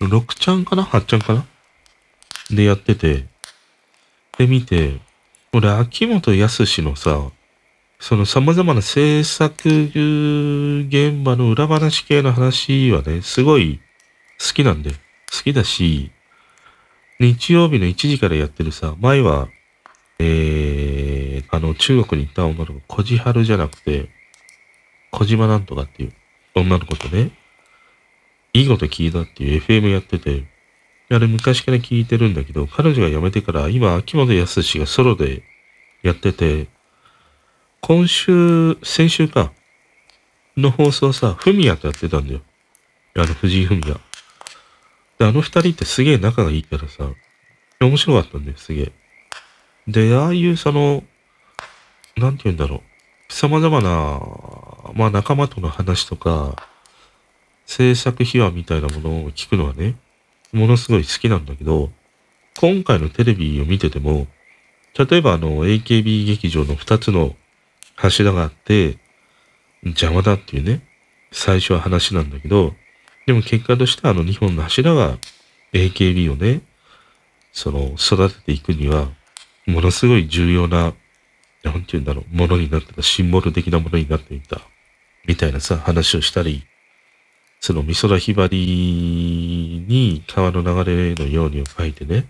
[0.07, 1.45] 6ちゃんかな ?8 ちゃんかな？
[2.51, 3.25] でやってて、
[4.37, 4.99] で見て、
[5.53, 7.29] 俺、秋元康のさ、
[7.99, 13.79] その様々な制作現場の裏話系の話はね、すごい
[14.39, 14.97] 好きなんで、好
[15.43, 16.11] きだし、
[17.19, 19.47] 日曜日の1時からやってるさ、前は、
[20.19, 24.09] えー、あの、中国に行った女の子、小じはるじゃなくて、
[25.11, 26.13] 小島なんとかっていう
[26.55, 27.31] 女の子とね、
[28.53, 30.45] いいこと聞いたっていう FM やってて、
[31.09, 35.43] あれ昔から聞いてるんだけど、彼女が辞めてから今、秋元康がソロで
[36.03, 36.67] やってて、
[37.81, 39.51] 今週、先週か、
[40.55, 42.41] の放送さ、フミヤとやってたんだよ。
[43.15, 43.99] あの、藤井フミヤ。
[45.17, 47.09] で、あの二人ってすげえ仲がいいからさ、
[47.81, 48.91] 面白かったんだよ、すげえ。
[49.87, 51.03] で、ああいうその、
[52.15, 53.33] なんて言うんだろう。
[53.33, 54.19] 様々な、
[54.93, 56.55] まあ仲間との話とか、
[57.65, 59.95] 制作秘話みたいなものを聞くのはね、
[60.51, 61.89] ものすごい好きなんだけど、
[62.59, 64.27] 今回のテレビを見てても、
[64.97, 67.35] 例えばあの AKB 劇場の二つの
[67.95, 68.97] 柱があって、
[69.83, 70.81] 邪魔だっていうね、
[71.31, 72.73] 最初は話なんだけど、
[73.25, 75.17] でも結果としてあの2本の柱が
[75.73, 76.61] AKB をね、
[77.51, 79.09] その育てていくには、
[79.65, 80.93] ものすごい重要な、
[81.63, 84.61] なんて言うんだろう、ものになってた、シンボル的なものになっていた、
[85.25, 86.65] みたいなさ、話をしたり、
[87.63, 92.25] その美空ひばりに川の流れのようにを書いてね、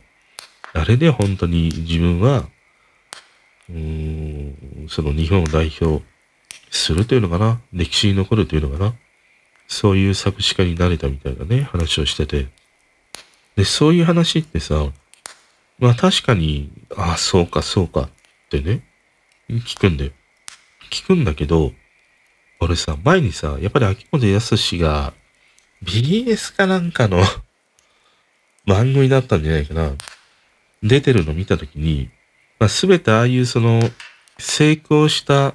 [0.73, 2.47] あれで本当に自分は、
[3.67, 6.03] うん、その日本を代表
[6.69, 8.93] するというのかな、歴史に残るというのかな、
[9.67, 12.49] そういう作詞家になれたみたいなね、話をしてて。
[13.55, 14.85] で、そういう話ってさ、
[15.79, 18.09] まあ確かに、ああ、そうか、そうかっ
[18.51, 18.83] てね、
[19.49, 20.11] 聞くんだよ。
[20.91, 21.71] 聞くんだけど、
[22.59, 25.11] 俺さ、前にさ、やっぱり秋元康が
[25.83, 27.23] BS かなんかの
[28.65, 29.93] 番組だったんじゃないかな。
[30.81, 32.09] 出てるの見たときに、
[32.59, 33.91] まあ全てああいうその、
[34.37, 35.53] 成功した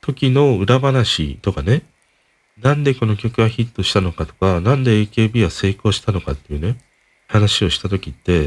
[0.00, 1.82] 時の裏話とかね、
[2.60, 6.78] なんでこの曲がヒットしたのかとか、なんで AKB は成功したのかっていうね、
[7.28, 8.46] 話をした時って、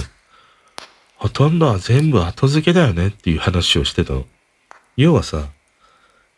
[1.16, 4.14] ほとんどは全部後付けだよねっていう話をしてた。
[4.96, 5.50] 要はさ、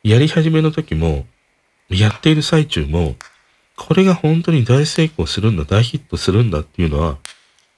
[0.03, 1.25] やり始めの時も、
[1.89, 3.15] やっている最中も、
[3.77, 7.17] これが本当に大成功するんだ、大ヒットするんだっていうのは、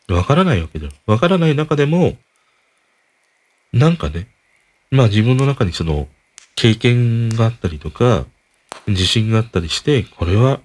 [0.08, 0.92] わからないわけだよ。
[1.06, 2.18] わからない中でも、
[3.74, 4.28] なんかね、
[4.90, 6.08] まあ自分の中にその、
[6.56, 8.26] 経験があったりとか、
[8.88, 10.62] 自信があったりして、これは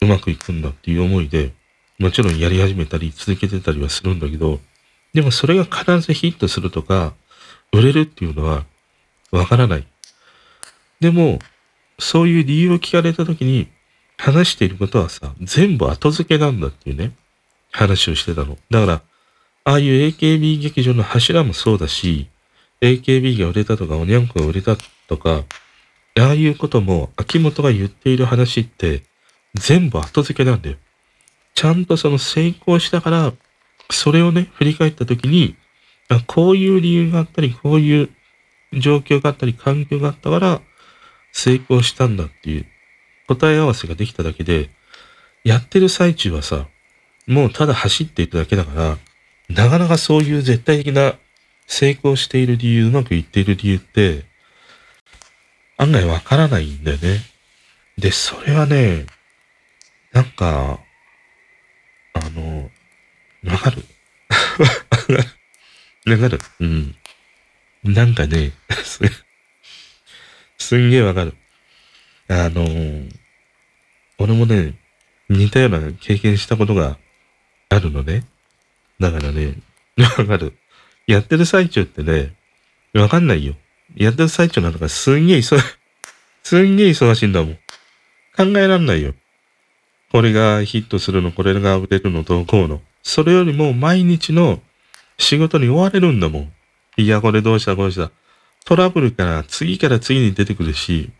[0.00, 1.52] うまくいくんだっていう思いで、
[1.98, 4.60] もちろんやり始めたり続けてたりはするんだけど、
[5.14, 7.14] でもそれが必ずヒットするとか、
[7.72, 8.64] 売れるっていうのは
[9.30, 9.86] わからない。
[11.00, 11.38] でも、
[11.98, 13.68] そういう理由を聞かれた時に、
[14.24, 17.12] 話していることはさ、全部後付けなんだっていうね、
[17.70, 18.56] 話をしてたの。
[18.70, 19.02] だから、
[19.64, 22.26] ああいう AKB 劇場の柱もそうだし、
[22.80, 25.44] AKB が売れたとか、おにゃんこが売れたとか、
[26.18, 29.02] ああいうことも秋元が言っている話って
[29.54, 30.76] 全部後付けなんだよ。
[31.54, 33.32] ちゃんとその成功したから、
[33.90, 35.54] それをね、振り返った時に、
[36.08, 38.08] あこういう理由があったり、こういう
[38.72, 40.62] 状況があったり、環境があったから、
[41.32, 42.66] 成功したんだっていう
[43.26, 44.70] 答え合わせができただけで、
[45.44, 46.66] やってる最中はさ、
[47.26, 48.98] もうただ走っていくだけだから、
[49.48, 51.14] なかなかそういう絶対的な
[51.66, 54.24] 成功している理由、うまくいっている理由って、
[55.76, 57.20] 案外わからないんだよね。
[57.98, 59.06] で、それはね、
[60.12, 60.80] なんか、
[62.14, 62.70] あの、
[63.44, 63.84] わかる？
[66.06, 66.94] わかるうん。
[67.84, 68.52] なんかね、
[70.58, 71.34] すんげえわかる。
[72.28, 72.64] あの
[74.18, 74.74] 俺もね、
[75.28, 76.98] 似たような経験したことが
[77.68, 78.24] あるのね。
[79.00, 79.54] だからね、
[80.18, 80.54] わかる。
[81.06, 82.34] やってる最中ってね、
[82.94, 83.54] わかんないよ。
[83.96, 85.58] やってる最中なんかすんげえ忙、
[86.42, 87.58] すんげえ忙しいんだもん。
[88.36, 89.14] 考えらんないよ。
[90.10, 92.80] これがヒットするの、これが売れるの、どうこうの。
[93.02, 94.62] それよりも毎日の
[95.18, 96.52] 仕事に追われるんだもん。
[96.96, 98.10] いや、これどうした、こうした。
[98.64, 101.10] トラブルから次から次に出てくるし、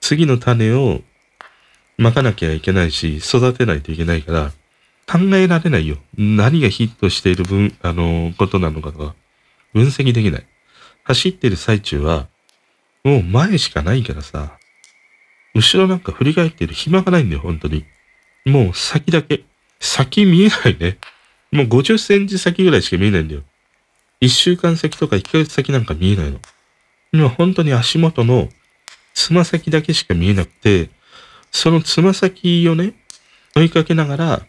[0.00, 1.00] 次の種を
[1.98, 4.52] まかなきゃいけないし、育てないといけないから、
[5.06, 5.96] 考えられないよ。
[6.16, 9.14] 何がヒットしている分、あの、ことなのかとか、
[9.72, 10.46] 分析できない。
[11.04, 12.26] 走ってる最中は、
[13.04, 14.58] もう前しかないからさ、
[15.54, 17.84] 後ろなんか振り返ってる暇がないんだよ、本当に。
[18.44, 19.44] もう先だけ。
[19.80, 20.98] 先見えないね。
[21.52, 23.42] もう50センチ先ぐらいしか見えないんだよ。
[24.20, 26.40] 1週間先とか1ヶ月先なんか見えないの。
[27.12, 28.48] 今本当に足元の
[29.16, 30.90] つま先だけしか見えなくて、
[31.50, 32.92] そのつま先をね、
[33.56, 34.42] 追いかけながら、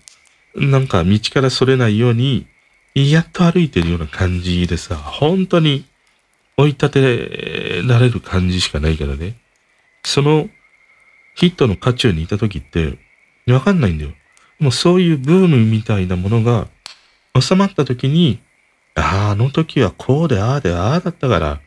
[0.55, 2.47] なんか道からそれないように、
[2.93, 5.85] やっと歩いてるような感じでさ、本当に
[6.57, 9.37] 追い立てられる感じしかないからね。
[10.03, 10.49] その
[11.35, 12.97] ヒットの渦中にいた時って、
[13.47, 14.11] わかんないんだよ。
[14.59, 16.67] もうそういうブームみたいなものが
[17.39, 18.39] 収まった時に、
[18.95, 21.61] ああ、あの時はこうで、ああで、ああだったから、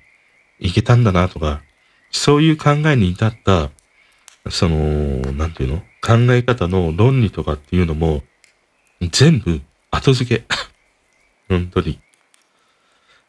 [0.59, 1.63] いけたんだなとか、
[2.11, 3.71] そういう考えに至った、
[4.51, 5.83] その、なんていうの？
[6.03, 8.23] 考え方の論理とかっていうのも、
[9.11, 10.45] 全部後付け。
[11.49, 12.01] 本当に。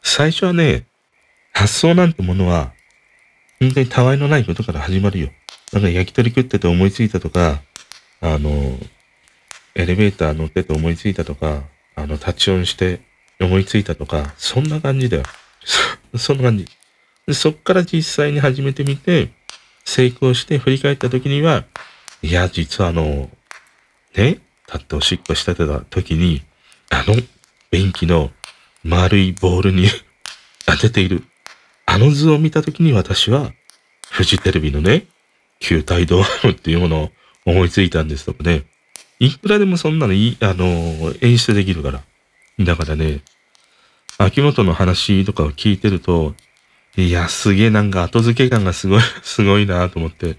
[0.02, 0.84] 最初はね、
[1.52, 2.72] 発想なんてものは、
[3.60, 5.30] 本当にたわいのないことから始まるよ。
[5.72, 7.62] なんか焼き鳥食ってて思いついたとか、
[8.20, 8.78] あの、
[9.74, 11.62] エレベーター乗ってて思いついたとか、
[11.94, 13.00] あの、タッチオンして
[13.40, 15.22] 思いついたとか、そんな感じだよ。
[16.14, 16.66] そ、そんな感じ。
[17.26, 19.30] でそっから実際に始めてみて、
[19.84, 21.64] 成功して振り返った時には、
[22.22, 23.30] いや、実はあの、
[24.16, 26.42] ね、立っておしっこしてた時に、
[26.90, 27.16] あの、
[27.70, 28.30] 便器の
[28.84, 29.88] 丸いボールに
[30.66, 31.24] 当てている。
[31.86, 33.52] あの図を見た時に私は、
[34.10, 35.06] フジテレビのね、
[35.60, 37.12] 球体ドームっていうものを
[37.44, 38.64] 思いついたんですとかね。
[39.18, 42.02] いくらでもそんなのいい、あの、演出できるから。
[42.60, 43.20] だからね、
[44.18, 46.34] 秋元の話とかを聞いてると、
[46.96, 50.34] いや、すげえなんか後付け感がすごい、 すごいなと思って。
[50.34, 50.38] で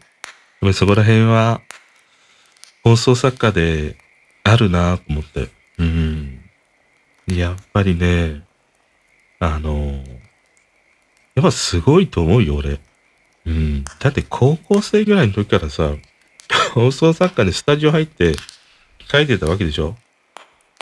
[0.61, 1.61] もそこら辺は、
[2.83, 3.95] 放送作家で
[4.43, 5.49] あるなと思って。
[5.79, 6.39] うん。
[7.27, 8.41] やっぱりね、
[9.39, 10.03] あの、
[11.35, 12.79] やっぱすごいと思うよ、俺。
[13.45, 13.83] うん。
[13.99, 15.93] だって高校生ぐらいの時からさ、
[16.73, 18.35] 放送作家でスタジオ入って
[19.11, 19.97] 書いてたわけでしょ？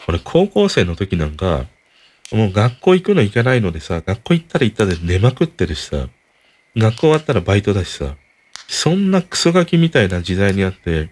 [0.08, 1.66] 俺高校生の時なんか、
[2.32, 6.08] もう学校行くの行かないのでさ、学校行ったら行ったで寝まくってるしさ、
[6.76, 8.16] 学校終わったらバイトだしさ、
[8.68, 11.10] そんなクソガキみたいな時代にあって、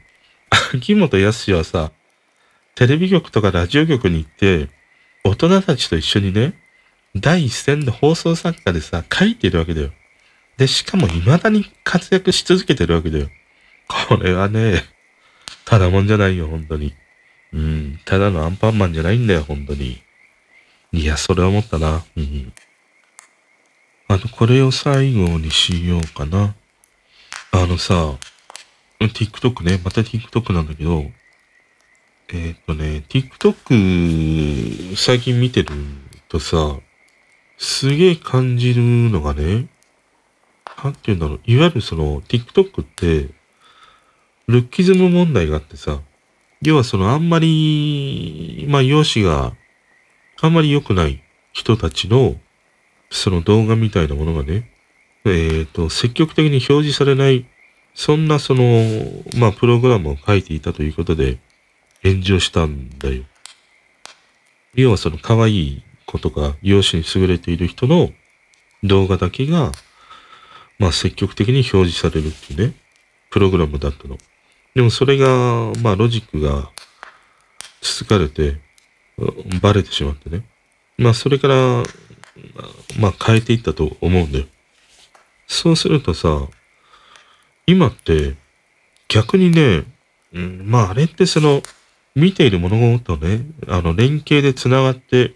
[0.74, 1.92] 秋元康はさ、
[2.76, 4.70] テレビ局とかラジオ局に行って、
[5.26, 6.54] 大人たちと一緒にね、
[7.16, 9.92] 第一線で放送作家でさ、書いてるわけだよ。
[10.58, 13.30] で、しかも未だに活躍し続けてるわけだよ。
[14.08, 14.84] これはね、
[15.66, 16.94] ただもんじゃないよ、本当に。
[17.52, 20.02] うん、ただのアンパンマンじゃないんだよ、本当に。
[20.92, 22.04] いや、それは思ったな。
[22.18, 22.54] うん。
[24.08, 26.56] あの、これを最後にしようかな。
[27.52, 28.18] あのさ、
[29.00, 31.04] TikTok ね、また TikTok なんだけど、
[32.30, 35.70] えー、っとね、TikTok 最近見てる
[36.28, 36.78] とさ、
[37.58, 39.68] すげえ感じるのがね、
[40.84, 43.30] なんて言うんだろう、いわゆるその TikTok って、
[44.48, 46.00] ルッキズム問題があってさ、
[46.62, 49.56] 要はそのあんまり、まあ容姿が
[50.42, 51.22] あまり良くない
[51.52, 52.36] 人たちの
[53.10, 54.70] その動画みたいなものがね、
[55.26, 57.46] えっ、ー、と、積極的に表示されない、
[57.94, 58.86] そんなその、
[59.38, 61.40] まあプログラムを書いていたということで
[62.04, 63.24] 炎上したんだよ。
[64.76, 68.12] 要はその可愛い子とか容姿に優れている人の
[68.84, 69.72] 動画だけが、
[70.78, 72.74] まあ積極的に表示されるっていうね、
[73.30, 74.18] プログラムだったの。
[74.76, 76.70] でもそれが、まあロジックが
[77.82, 78.58] つつかれて、
[79.62, 80.44] バレてしまってね。
[80.98, 81.84] まあそれから、
[83.00, 84.46] まあ変えていったと思うんだよ。
[85.48, 86.48] そうするとさ、
[87.66, 88.36] 今って
[89.08, 89.84] 逆にね、
[90.34, 91.62] うん、まああれってその、
[92.16, 95.36] 見ている物事ね、あの連携で繋がって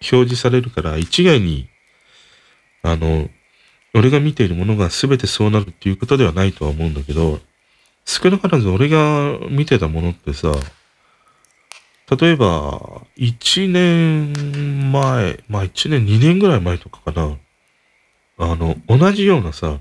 [0.00, 1.68] 表示されるから一概に、
[2.82, 3.28] あの、
[3.94, 7.40] 俺が見ているものが全てそうなるっていうことではないとは思うんだけど、
[8.04, 10.52] 少なからず俺が見てたものってさ、
[12.10, 17.36] 例えば、1年前、まあ1年、2年ぐらい前とかかな。
[18.36, 19.78] あの、同じようなさ、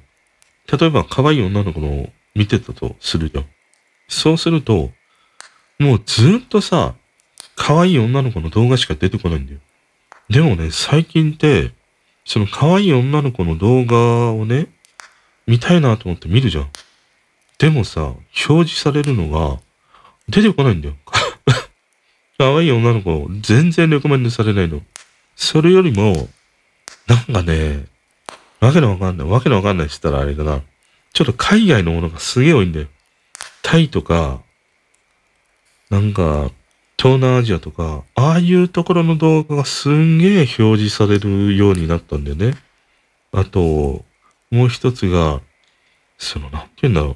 [0.71, 3.45] 例えば可愛い女の子の見てたとするじゃん。
[4.07, 4.91] そうすると、
[5.79, 6.95] もうずっとさ、
[7.55, 9.59] 可愛い女の子の動画しか出てこないんだよ。
[10.29, 11.71] でもね、最近って、
[12.25, 14.67] その可愛い女の子の動画をね、
[15.45, 16.69] 見たいなと思って見るじゃん。
[17.57, 18.13] でもさ、
[18.47, 19.59] 表示されるのが
[20.29, 20.95] 出てこないんだよ。
[22.37, 24.81] 可愛い女の子、全然レコメンドされないの。
[25.35, 26.29] それよりも、
[27.07, 27.85] なんかね、
[28.59, 29.27] わけのわかんない。
[29.27, 30.61] わけのわかんないって言ったらあれだな。
[31.13, 32.87] ちょっと海外のものがすげえ多いんだよ。
[33.61, 34.41] タイとか、
[35.89, 36.49] なんか、
[36.97, 42.55] 東南アジアとか、ああいうところの動画がすんげえ表示されるようになったんだよね。
[43.31, 44.05] あと、
[44.49, 45.41] もう一つが、
[46.17, 47.15] その、なんて言うんだろう。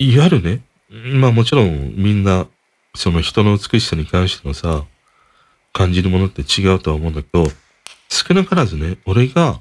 [0.00, 2.46] いわゆるね、まあもちろんみんな、
[2.94, 4.84] その人の美しさに関してのさ、
[5.72, 7.44] 感じるものって違うとは思うんだけど、
[8.08, 9.60] 少なからずね、俺が、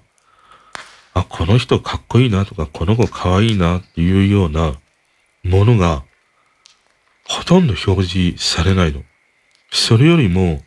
[1.14, 4.76] あ、この人かっこいいなとか、この子かわいいなっていうような
[5.44, 6.04] ものが、
[7.28, 9.04] ほとんど表示されないの。
[9.72, 10.64] それよりも、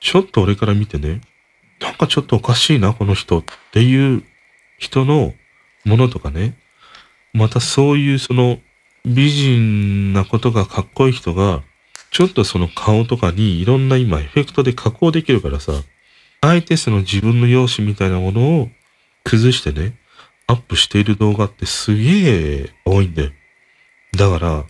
[0.00, 1.20] ちょっと俺から見てね、
[1.80, 4.24] なんかちょっとおかしいな、この人っていう
[4.78, 5.34] 人の
[5.84, 6.56] ものとかね、
[7.32, 8.58] またそういうその
[9.04, 11.62] 美人なことがかっこいい人が、
[12.12, 15.72] ちょっとその顔とかにいろんな今エフェクトで加工できるからさ、
[16.42, 18.68] あえてその自分の容姿みたいなものを
[19.24, 19.96] 崩してね、
[20.46, 23.30] アップしている動画ってすげえ多いんだよ。
[24.12, 24.64] だから、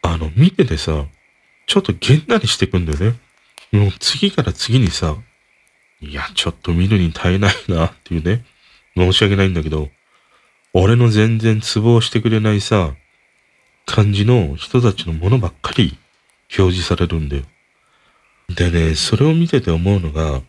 [0.00, 1.04] あの、見ててさ、
[1.66, 3.18] ちょっとげんなりしてくんだよね。
[3.72, 5.16] もう次から次にさ、
[6.00, 8.44] いや、ちょっと見るに耐えないなっていうね。
[8.96, 9.90] 申し訳ないんだけど、
[10.72, 12.94] 俺の全然ツボをしてくれないさ、
[13.84, 15.98] 感じの人たちのものばっかり
[16.58, 17.42] 表示されるんだよ。
[18.54, 20.42] でね、それを見てて思うのが、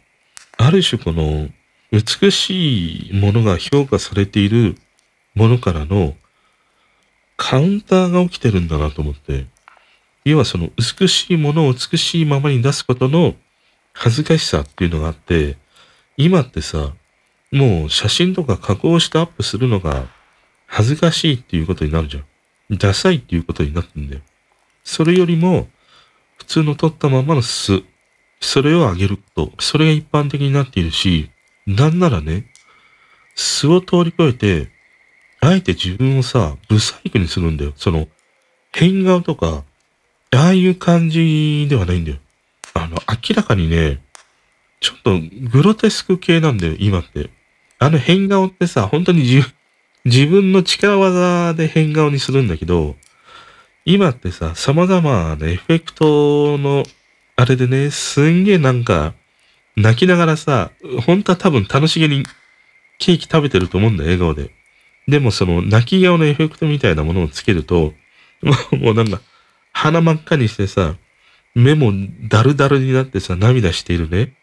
[0.57, 1.49] ある種この
[1.91, 4.75] 美しいものが評価されている
[5.35, 6.15] ものからの
[7.37, 9.45] カウンターが起きてるんだなと思って。
[10.25, 13.35] 要はその美しいものを美しいままに出すことの
[13.93, 15.57] 恥ずかしさっていうのがあって、
[16.17, 16.93] 今ってさ、
[17.51, 20.05] もう写真とか加工してアップするのが
[20.65, 22.77] 恥ずかしいっていうことになるじゃん。
[22.77, 24.21] ダサいっていうことになってんだよ。
[24.83, 25.67] それよりも、
[26.37, 27.83] 普通の撮ったままの素、
[28.39, 31.29] それを上げること、それが一般的になっているし、
[31.65, 32.45] なんならね、
[33.35, 34.71] 素を通り越えて、
[35.39, 37.73] あえて自分をさ、ブサイクにするんだよ。
[37.75, 38.07] その、
[38.71, 39.63] 変顔とか、
[40.31, 42.17] ああいう感じではないんだよ。
[42.73, 44.01] あの、明らかにね、
[44.79, 45.19] ちょっと
[45.51, 47.29] グロテスク系なんだよ、今って。
[47.79, 49.23] あの変顔ってさ、本当に
[50.05, 52.95] 自分の力技で変顔にするんだけど、
[53.85, 56.83] 今ってさ、様々なエフェクトの、
[57.35, 59.13] あれでね、すんげえなんか、
[59.75, 60.71] 泣きながらさ、
[61.05, 62.23] 本当は多分楽しげに
[62.97, 64.51] ケーキ食べてると思うんだよ、笑顔で。
[65.07, 67.93] でもその泣き顔のエフェクトみたいなものをつけると、
[68.71, 69.21] もうなんか、
[69.73, 70.95] 鼻真っ赤にしてさ、
[71.55, 71.91] 目も
[72.29, 74.33] ダルダルになってさ、涙しているね。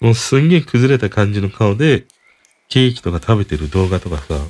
[0.00, 2.06] もうすんげえ崩れた感じの顔で、
[2.68, 4.40] ケーキとか食べてる動画とかさ、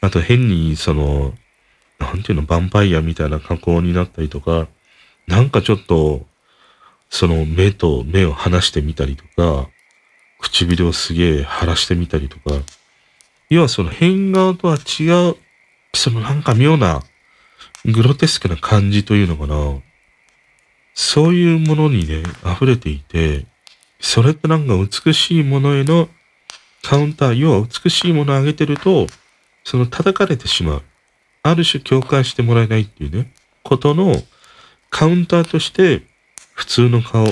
[0.00, 1.34] あと変にその、
[1.98, 4.68] なんていうの、ヴァンパイアみたいな加工になったりとか、
[5.26, 6.26] なんかちょっと、
[7.10, 9.68] その目と目を離してみたりとか、
[10.40, 12.56] 唇をすげえ腫らしてみたりとか、
[13.50, 15.36] 要はその変顔とは違う、
[15.94, 17.02] そのなんか妙な
[17.84, 19.80] グロテスクな感じというのかな。
[20.94, 23.46] そういうものにね、溢れていて、
[24.00, 26.08] それってなんか美しいものへの
[26.82, 29.06] カウンター、要は美しいものをあげてると、
[29.64, 30.82] その叩かれてしまう。
[31.50, 33.32] ある種共感してもらえないっていうね、
[33.62, 34.14] ことの
[34.90, 36.02] カウンターとして、
[36.54, 37.26] 普通の顔、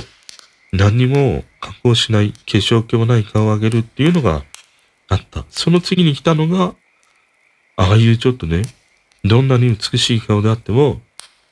[0.73, 4.45] 何にも加工しない、化粧気もない顔をあげるっていうのが
[5.09, 5.45] あった。
[5.51, 6.75] その次に来たのが、
[7.77, 8.63] ああいうちょっとね、
[9.25, 11.01] どんなに美しい顔であっても、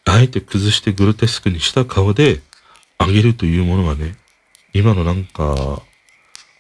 [0.07, 2.41] あえて崩してグロテスクにした顔で
[2.99, 4.17] あげるというものがね、
[4.73, 5.83] 今のなんか、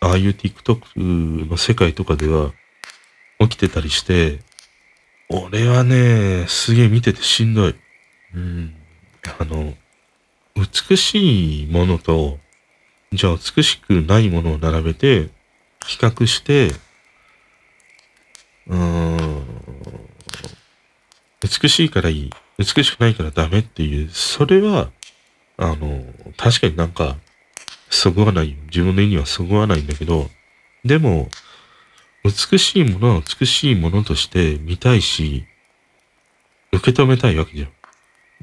[0.00, 2.52] ああいう TikTok の世界とかでは
[3.38, 4.40] 起きてたりして、
[5.28, 7.74] 俺はね、すげえ見ててしんどい。
[8.34, 8.74] うん。
[9.38, 9.74] あの、
[10.54, 12.38] 美しいものと、
[13.12, 15.28] じゃあ美しくないものを並べて、
[15.86, 16.72] 比較して、
[18.66, 19.44] うーん、
[21.42, 24.90] 美しいからいい、美しくないからダメっていう、それは、
[25.56, 26.04] あの、
[26.36, 27.16] 確かになんか、
[27.90, 28.56] そぐわない。
[28.66, 30.28] 自分の意にはそぐわないんだけど、
[30.84, 31.28] でも、
[32.24, 35.44] 美しいものは美しいものとして見たいし、
[36.72, 37.66] 受け止めたいわけじゃ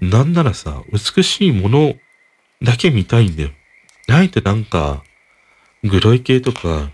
[0.05, 0.09] ん。
[0.09, 1.95] なんならさ、美しいもの
[2.61, 3.49] だけ見たいんだよ。
[4.07, 5.03] あえてなんか、
[5.83, 6.91] グロい系とか、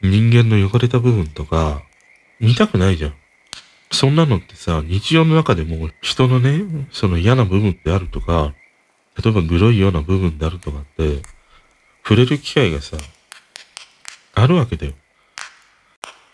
[0.00, 1.82] 人間の汚れた部分とか、
[2.40, 3.14] 見たくないじゃん。
[3.92, 8.54] そんなのってさ、日常の中でも人のね、その嫌な部分であるとか、
[9.22, 11.20] 例えばグロいような部分であるとかって、
[12.02, 12.96] 触れる機会がさ、
[14.34, 14.94] あるわけだよ。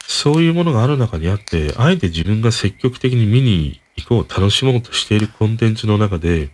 [0.09, 6.51] そういうものがある中にあって、あえて自分が積極的に見に行こう、楽しもうとしているコンテンツの中で、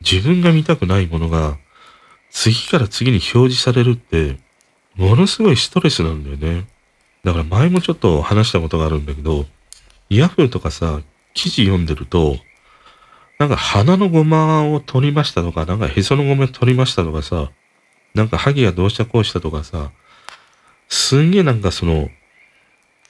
[0.00, 1.56] 自分が見たくないものが、
[2.30, 4.38] 次から次に表示されるって、
[4.96, 6.66] ものすごいストレスなんだよね。
[7.22, 9.46] だから前もちょっと話したことがあるんだけど、
[10.10, 11.00] ヤフーとかさ、
[11.32, 12.36] 記事読んでると、
[13.38, 17.50] なんか鼻のゴマを取りましたとか、なんかへそのゴマ取りましたとかさ、
[18.14, 19.90] なんかハゲがどうしたこうしたとかさ、
[20.88, 22.08] すんげえなんかその、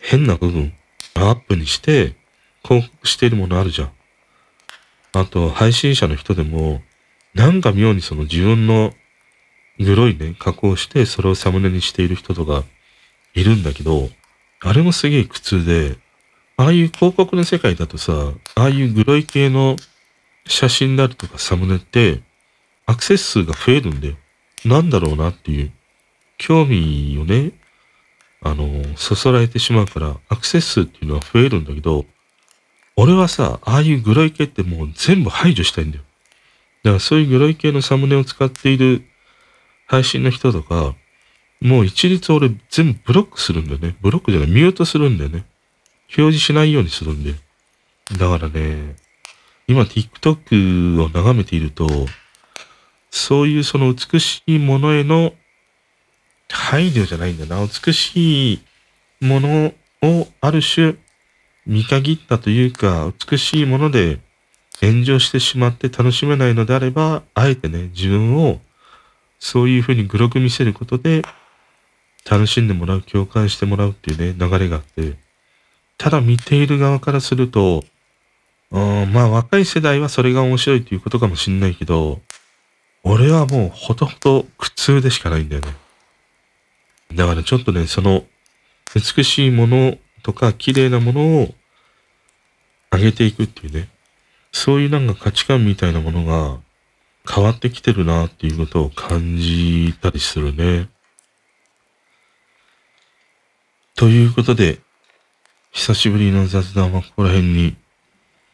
[0.01, 0.73] 変な部分、
[1.15, 2.15] アップにして、
[2.65, 3.91] 広告しているものあるじゃん。
[5.13, 6.83] あと、配信者の人でも、
[7.35, 8.93] なんか妙にその自分の
[9.79, 12.65] グロいね、加工して、それをサムネにしている人とか
[13.35, 14.09] いるんだけど、
[14.61, 15.97] あれもすげえ苦痛で、
[16.57, 19.77] ああいう広告の世界だとさ、ああいうグロい系の
[20.47, 22.21] 写真であるとかサムネって、
[22.87, 24.17] アクセス数が増えるんだよ。
[24.65, 25.73] なんだろうなっていう、
[26.39, 27.53] 興味をね、
[28.51, 32.05] あの、そそられてしまうから、アクセス数っていうのは増えるんだけど、
[32.97, 36.05] 俺はさ、ああいうグロい系ってもう全部排除したいんだよ。
[36.83, 39.05] だからそういうグロい系のサムネを使っている
[39.87, 40.95] 配信の人とか、
[41.61, 43.97] もう一律俺全部ブロックするんだよね。
[44.01, 45.45] ブロックじゃない、ミュートするんだよね。
[46.17, 47.37] 表示しないようにするんだよ。
[48.13, 48.97] だからね、
[49.67, 51.89] 今 TikTok を眺めていると、
[53.11, 55.33] そういうその美しいものへの
[56.49, 57.65] 配慮じゃないんだな。
[57.67, 58.63] 美しい
[59.21, 59.73] もの
[60.03, 60.95] をある種
[61.67, 64.21] 見限ったというか、美しいもので
[64.81, 68.61] 炎上してしまって楽しめないのであれば、あえてね、自分を
[69.39, 71.23] そういうふうにグロく見せることで、
[72.29, 75.17] 楽しんでもらう、共感してもらうっていうね、流れがあって、
[75.99, 77.85] ただ見ている側からすると、
[78.71, 82.21] うんまあ若い世代はそれが面白いということかもしんないけど、
[83.05, 85.69] 俺はもうほとほと苦痛でしかないんだよね。
[87.15, 88.25] だからちょっとね、その
[88.95, 91.55] 美しいものとか綺麗なものを
[92.93, 93.89] 上げていくっていうね、
[94.53, 96.59] そういうなんか価値観みたいなものが
[97.29, 100.89] 変わってきてるなっていうことを感じたりするね。
[103.95, 104.81] ということで、
[105.73, 107.77] 久しぶりの雑談はここら辺に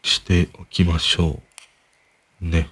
[0.03, 1.41] しておきましょ
[2.41, 2.45] う。
[2.45, 2.69] ね。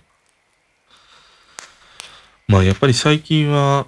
[2.48, 3.86] まあやっぱり最近は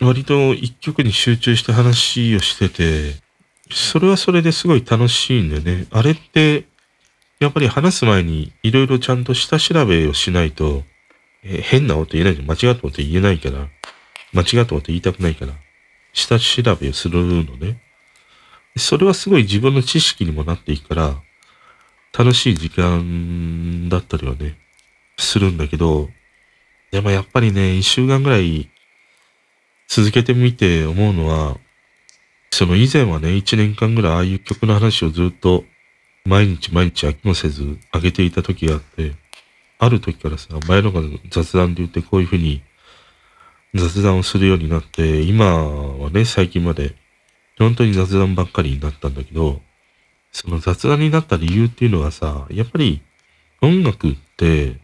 [0.00, 3.14] 割と一曲に集中して話をしてて、
[3.70, 5.86] それはそれですごい楽しいんだよね。
[5.90, 6.66] あれって、
[7.40, 10.84] やっぱり話す前にいろいろちゃんと下調べをしないと、
[11.42, 12.46] え変なこと言えないじゃん。
[12.46, 13.68] 間違ったこと言えないから。
[14.32, 15.52] 間違ったこと言いたくないから。
[16.12, 17.80] 下調べをするのね。
[18.76, 21.22] それはすごい自分の知識にもなっていくから、
[22.16, 24.58] 楽しい時間だったりはね、
[25.18, 26.08] するんだけど、
[26.90, 28.70] でもやっぱりね、一週間ぐらい
[29.88, 31.58] 続けてみて思うのは、
[32.50, 35.64] その以前はね、一年間ぐらいああいう曲の話をずっと
[36.24, 39.12] 毎日毎日飽きもせず上げていた時があって、
[39.78, 42.62] ある時からさ、前のが雑談で言ってこういうふうに
[43.74, 46.94] 雑談をするようになって、今はね、最近まで
[47.58, 49.60] 本当に雑談ばっかりになったんだけど、
[50.32, 53.02] その雑談になった理由っていうのがさ、やっぱり
[53.62, 54.76] 音楽って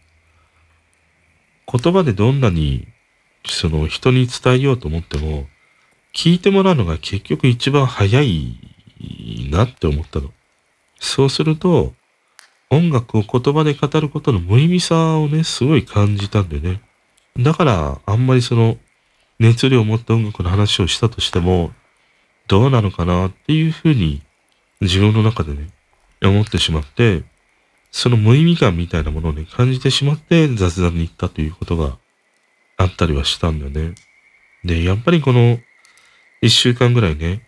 [1.71, 2.87] 言葉でどんなに
[3.45, 5.47] その人に伝えようと思っても、
[6.13, 8.57] 聞いてもらうのが結局一番早い
[9.49, 10.31] なって思ったの。
[10.99, 11.93] そうすると、
[12.69, 16.81] 音楽を言葉で語ることの無意味さをね、すごい感じたんでね。
[17.37, 18.77] だから、あんまりその、
[19.39, 21.71] 熱量を持った音楽の話をしたとしても、
[22.47, 24.21] どうなのかなっていうふうに、
[24.81, 25.69] 自分の中でね、
[26.23, 27.23] 思ってしまって、
[27.91, 31.97] その無意味感みたいなものをね、感じてしまって雑談に行ったということが
[32.77, 33.95] あったりはしたんだよね。
[34.63, 35.59] で、やっぱりこの
[36.41, 37.45] 一週間ぐらいね、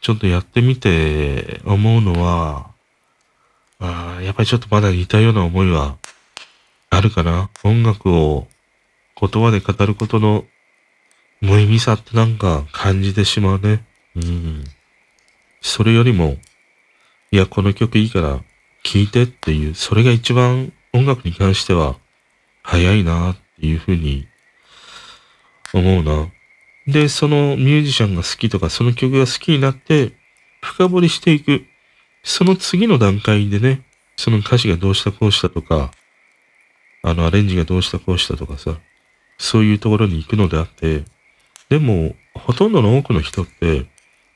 [0.00, 2.70] ちょっとやってみて思うのは、
[3.78, 5.96] あやっぱりちょっとまだ似たような思いは
[6.90, 7.50] あるかな。
[7.64, 8.46] 音楽を
[9.20, 10.44] 言葉で語ることの
[11.40, 13.84] 無意味さってなんか感じてしまうね。
[14.16, 14.64] うん。
[15.60, 16.36] それよりも、
[17.30, 18.40] いや、この曲いいから
[18.84, 21.96] 聴いてっていう、それが一番音楽に関しては
[22.62, 24.26] 早いなっていうふうに
[25.72, 26.30] 思うな。
[26.86, 30.12] で、そのミュージシャンが好きとか、その曲が好きになって、
[30.60, 31.64] 深掘りしていく。
[32.24, 33.82] その次の段階でね、
[34.16, 35.90] その歌詞がどうしたこうしたとか、
[37.02, 38.78] あのアレンジがどうしたこうしたとかさ、
[39.38, 41.04] そういうところに行くのであって、
[41.68, 43.86] でも、ほとんどの多くの人って、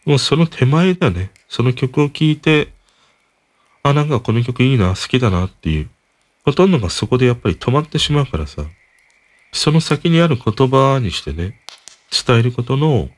[0.04, 1.30] もうその手前だね。
[1.48, 2.68] その曲を聴いて、
[3.82, 5.90] あ、なんかこの曲いいな、好きだなっていう。
[6.44, 8.64] ほとんどがそこでやっぱり止まってしまうからさ。
[9.56, 11.58] その先にある言葉にしてね、
[12.26, 13.08] 伝えることの、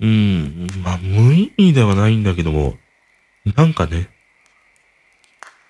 [0.00, 2.76] うん、まあ無意味ではないんだけども、
[3.56, 4.08] なんかね、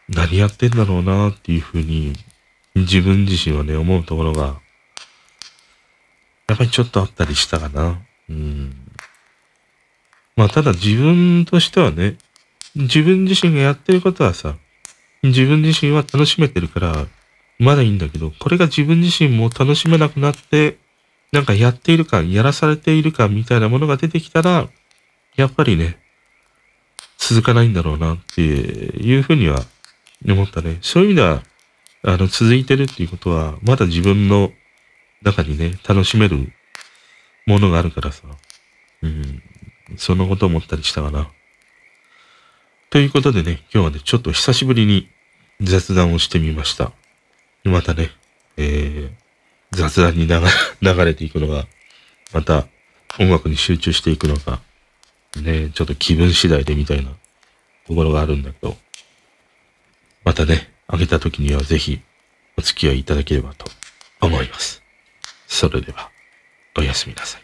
[0.09, 2.13] 何やってんだろうなっていうふうに、
[2.75, 4.61] 自分自身はね、思うところが、
[6.47, 8.03] やっぱりちょっとあったりしたかな。
[8.29, 8.77] うん。
[10.37, 12.19] まあただ自分としてはね、
[12.75, 14.57] 自分自身がやってることはさ、
[15.23, 17.07] 自分自身は楽しめてるから、
[17.59, 20.79] まだいいんだけど、これが自分自身も楽しめなくなって、
[21.33, 24.69] なんかやっている感、やらされている感みたいなものが出てきたら、
[25.37, 25.99] やっぱりね、
[27.19, 29.65] 続かないんだろうなっていうふうには
[30.27, 30.79] 思ったね。
[30.81, 31.43] そういう意味では、
[32.05, 34.53] あの、続いてるっていうことは、まだ自分の
[35.23, 36.53] 中にね、楽しめる
[37.47, 38.23] ものがあるからさ、
[39.03, 39.43] うん、
[39.97, 41.31] そんなこと思ったりしたかな。
[42.91, 45.09] ということでね、今日はね、ちょっと久しぶりに
[45.61, 46.93] 雑談をしてみました。
[47.65, 48.11] またね、
[48.57, 50.41] えー、雑談に流
[51.05, 51.67] れていくのが、
[52.33, 52.67] また
[53.19, 54.61] 音楽に集中していくのが、
[55.37, 57.11] ね、ちょっと気分次第でみたいな
[57.87, 58.77] ところがあるんだけど、
[60.25, 62.01] またね、あげた時にはぜひ
[62.57, 63.67] お付き合いいただければと
[64.21, 64.83] 思います。
[65.47, 66.11] それでは、
[66.77, 67.44] おやすみなさい。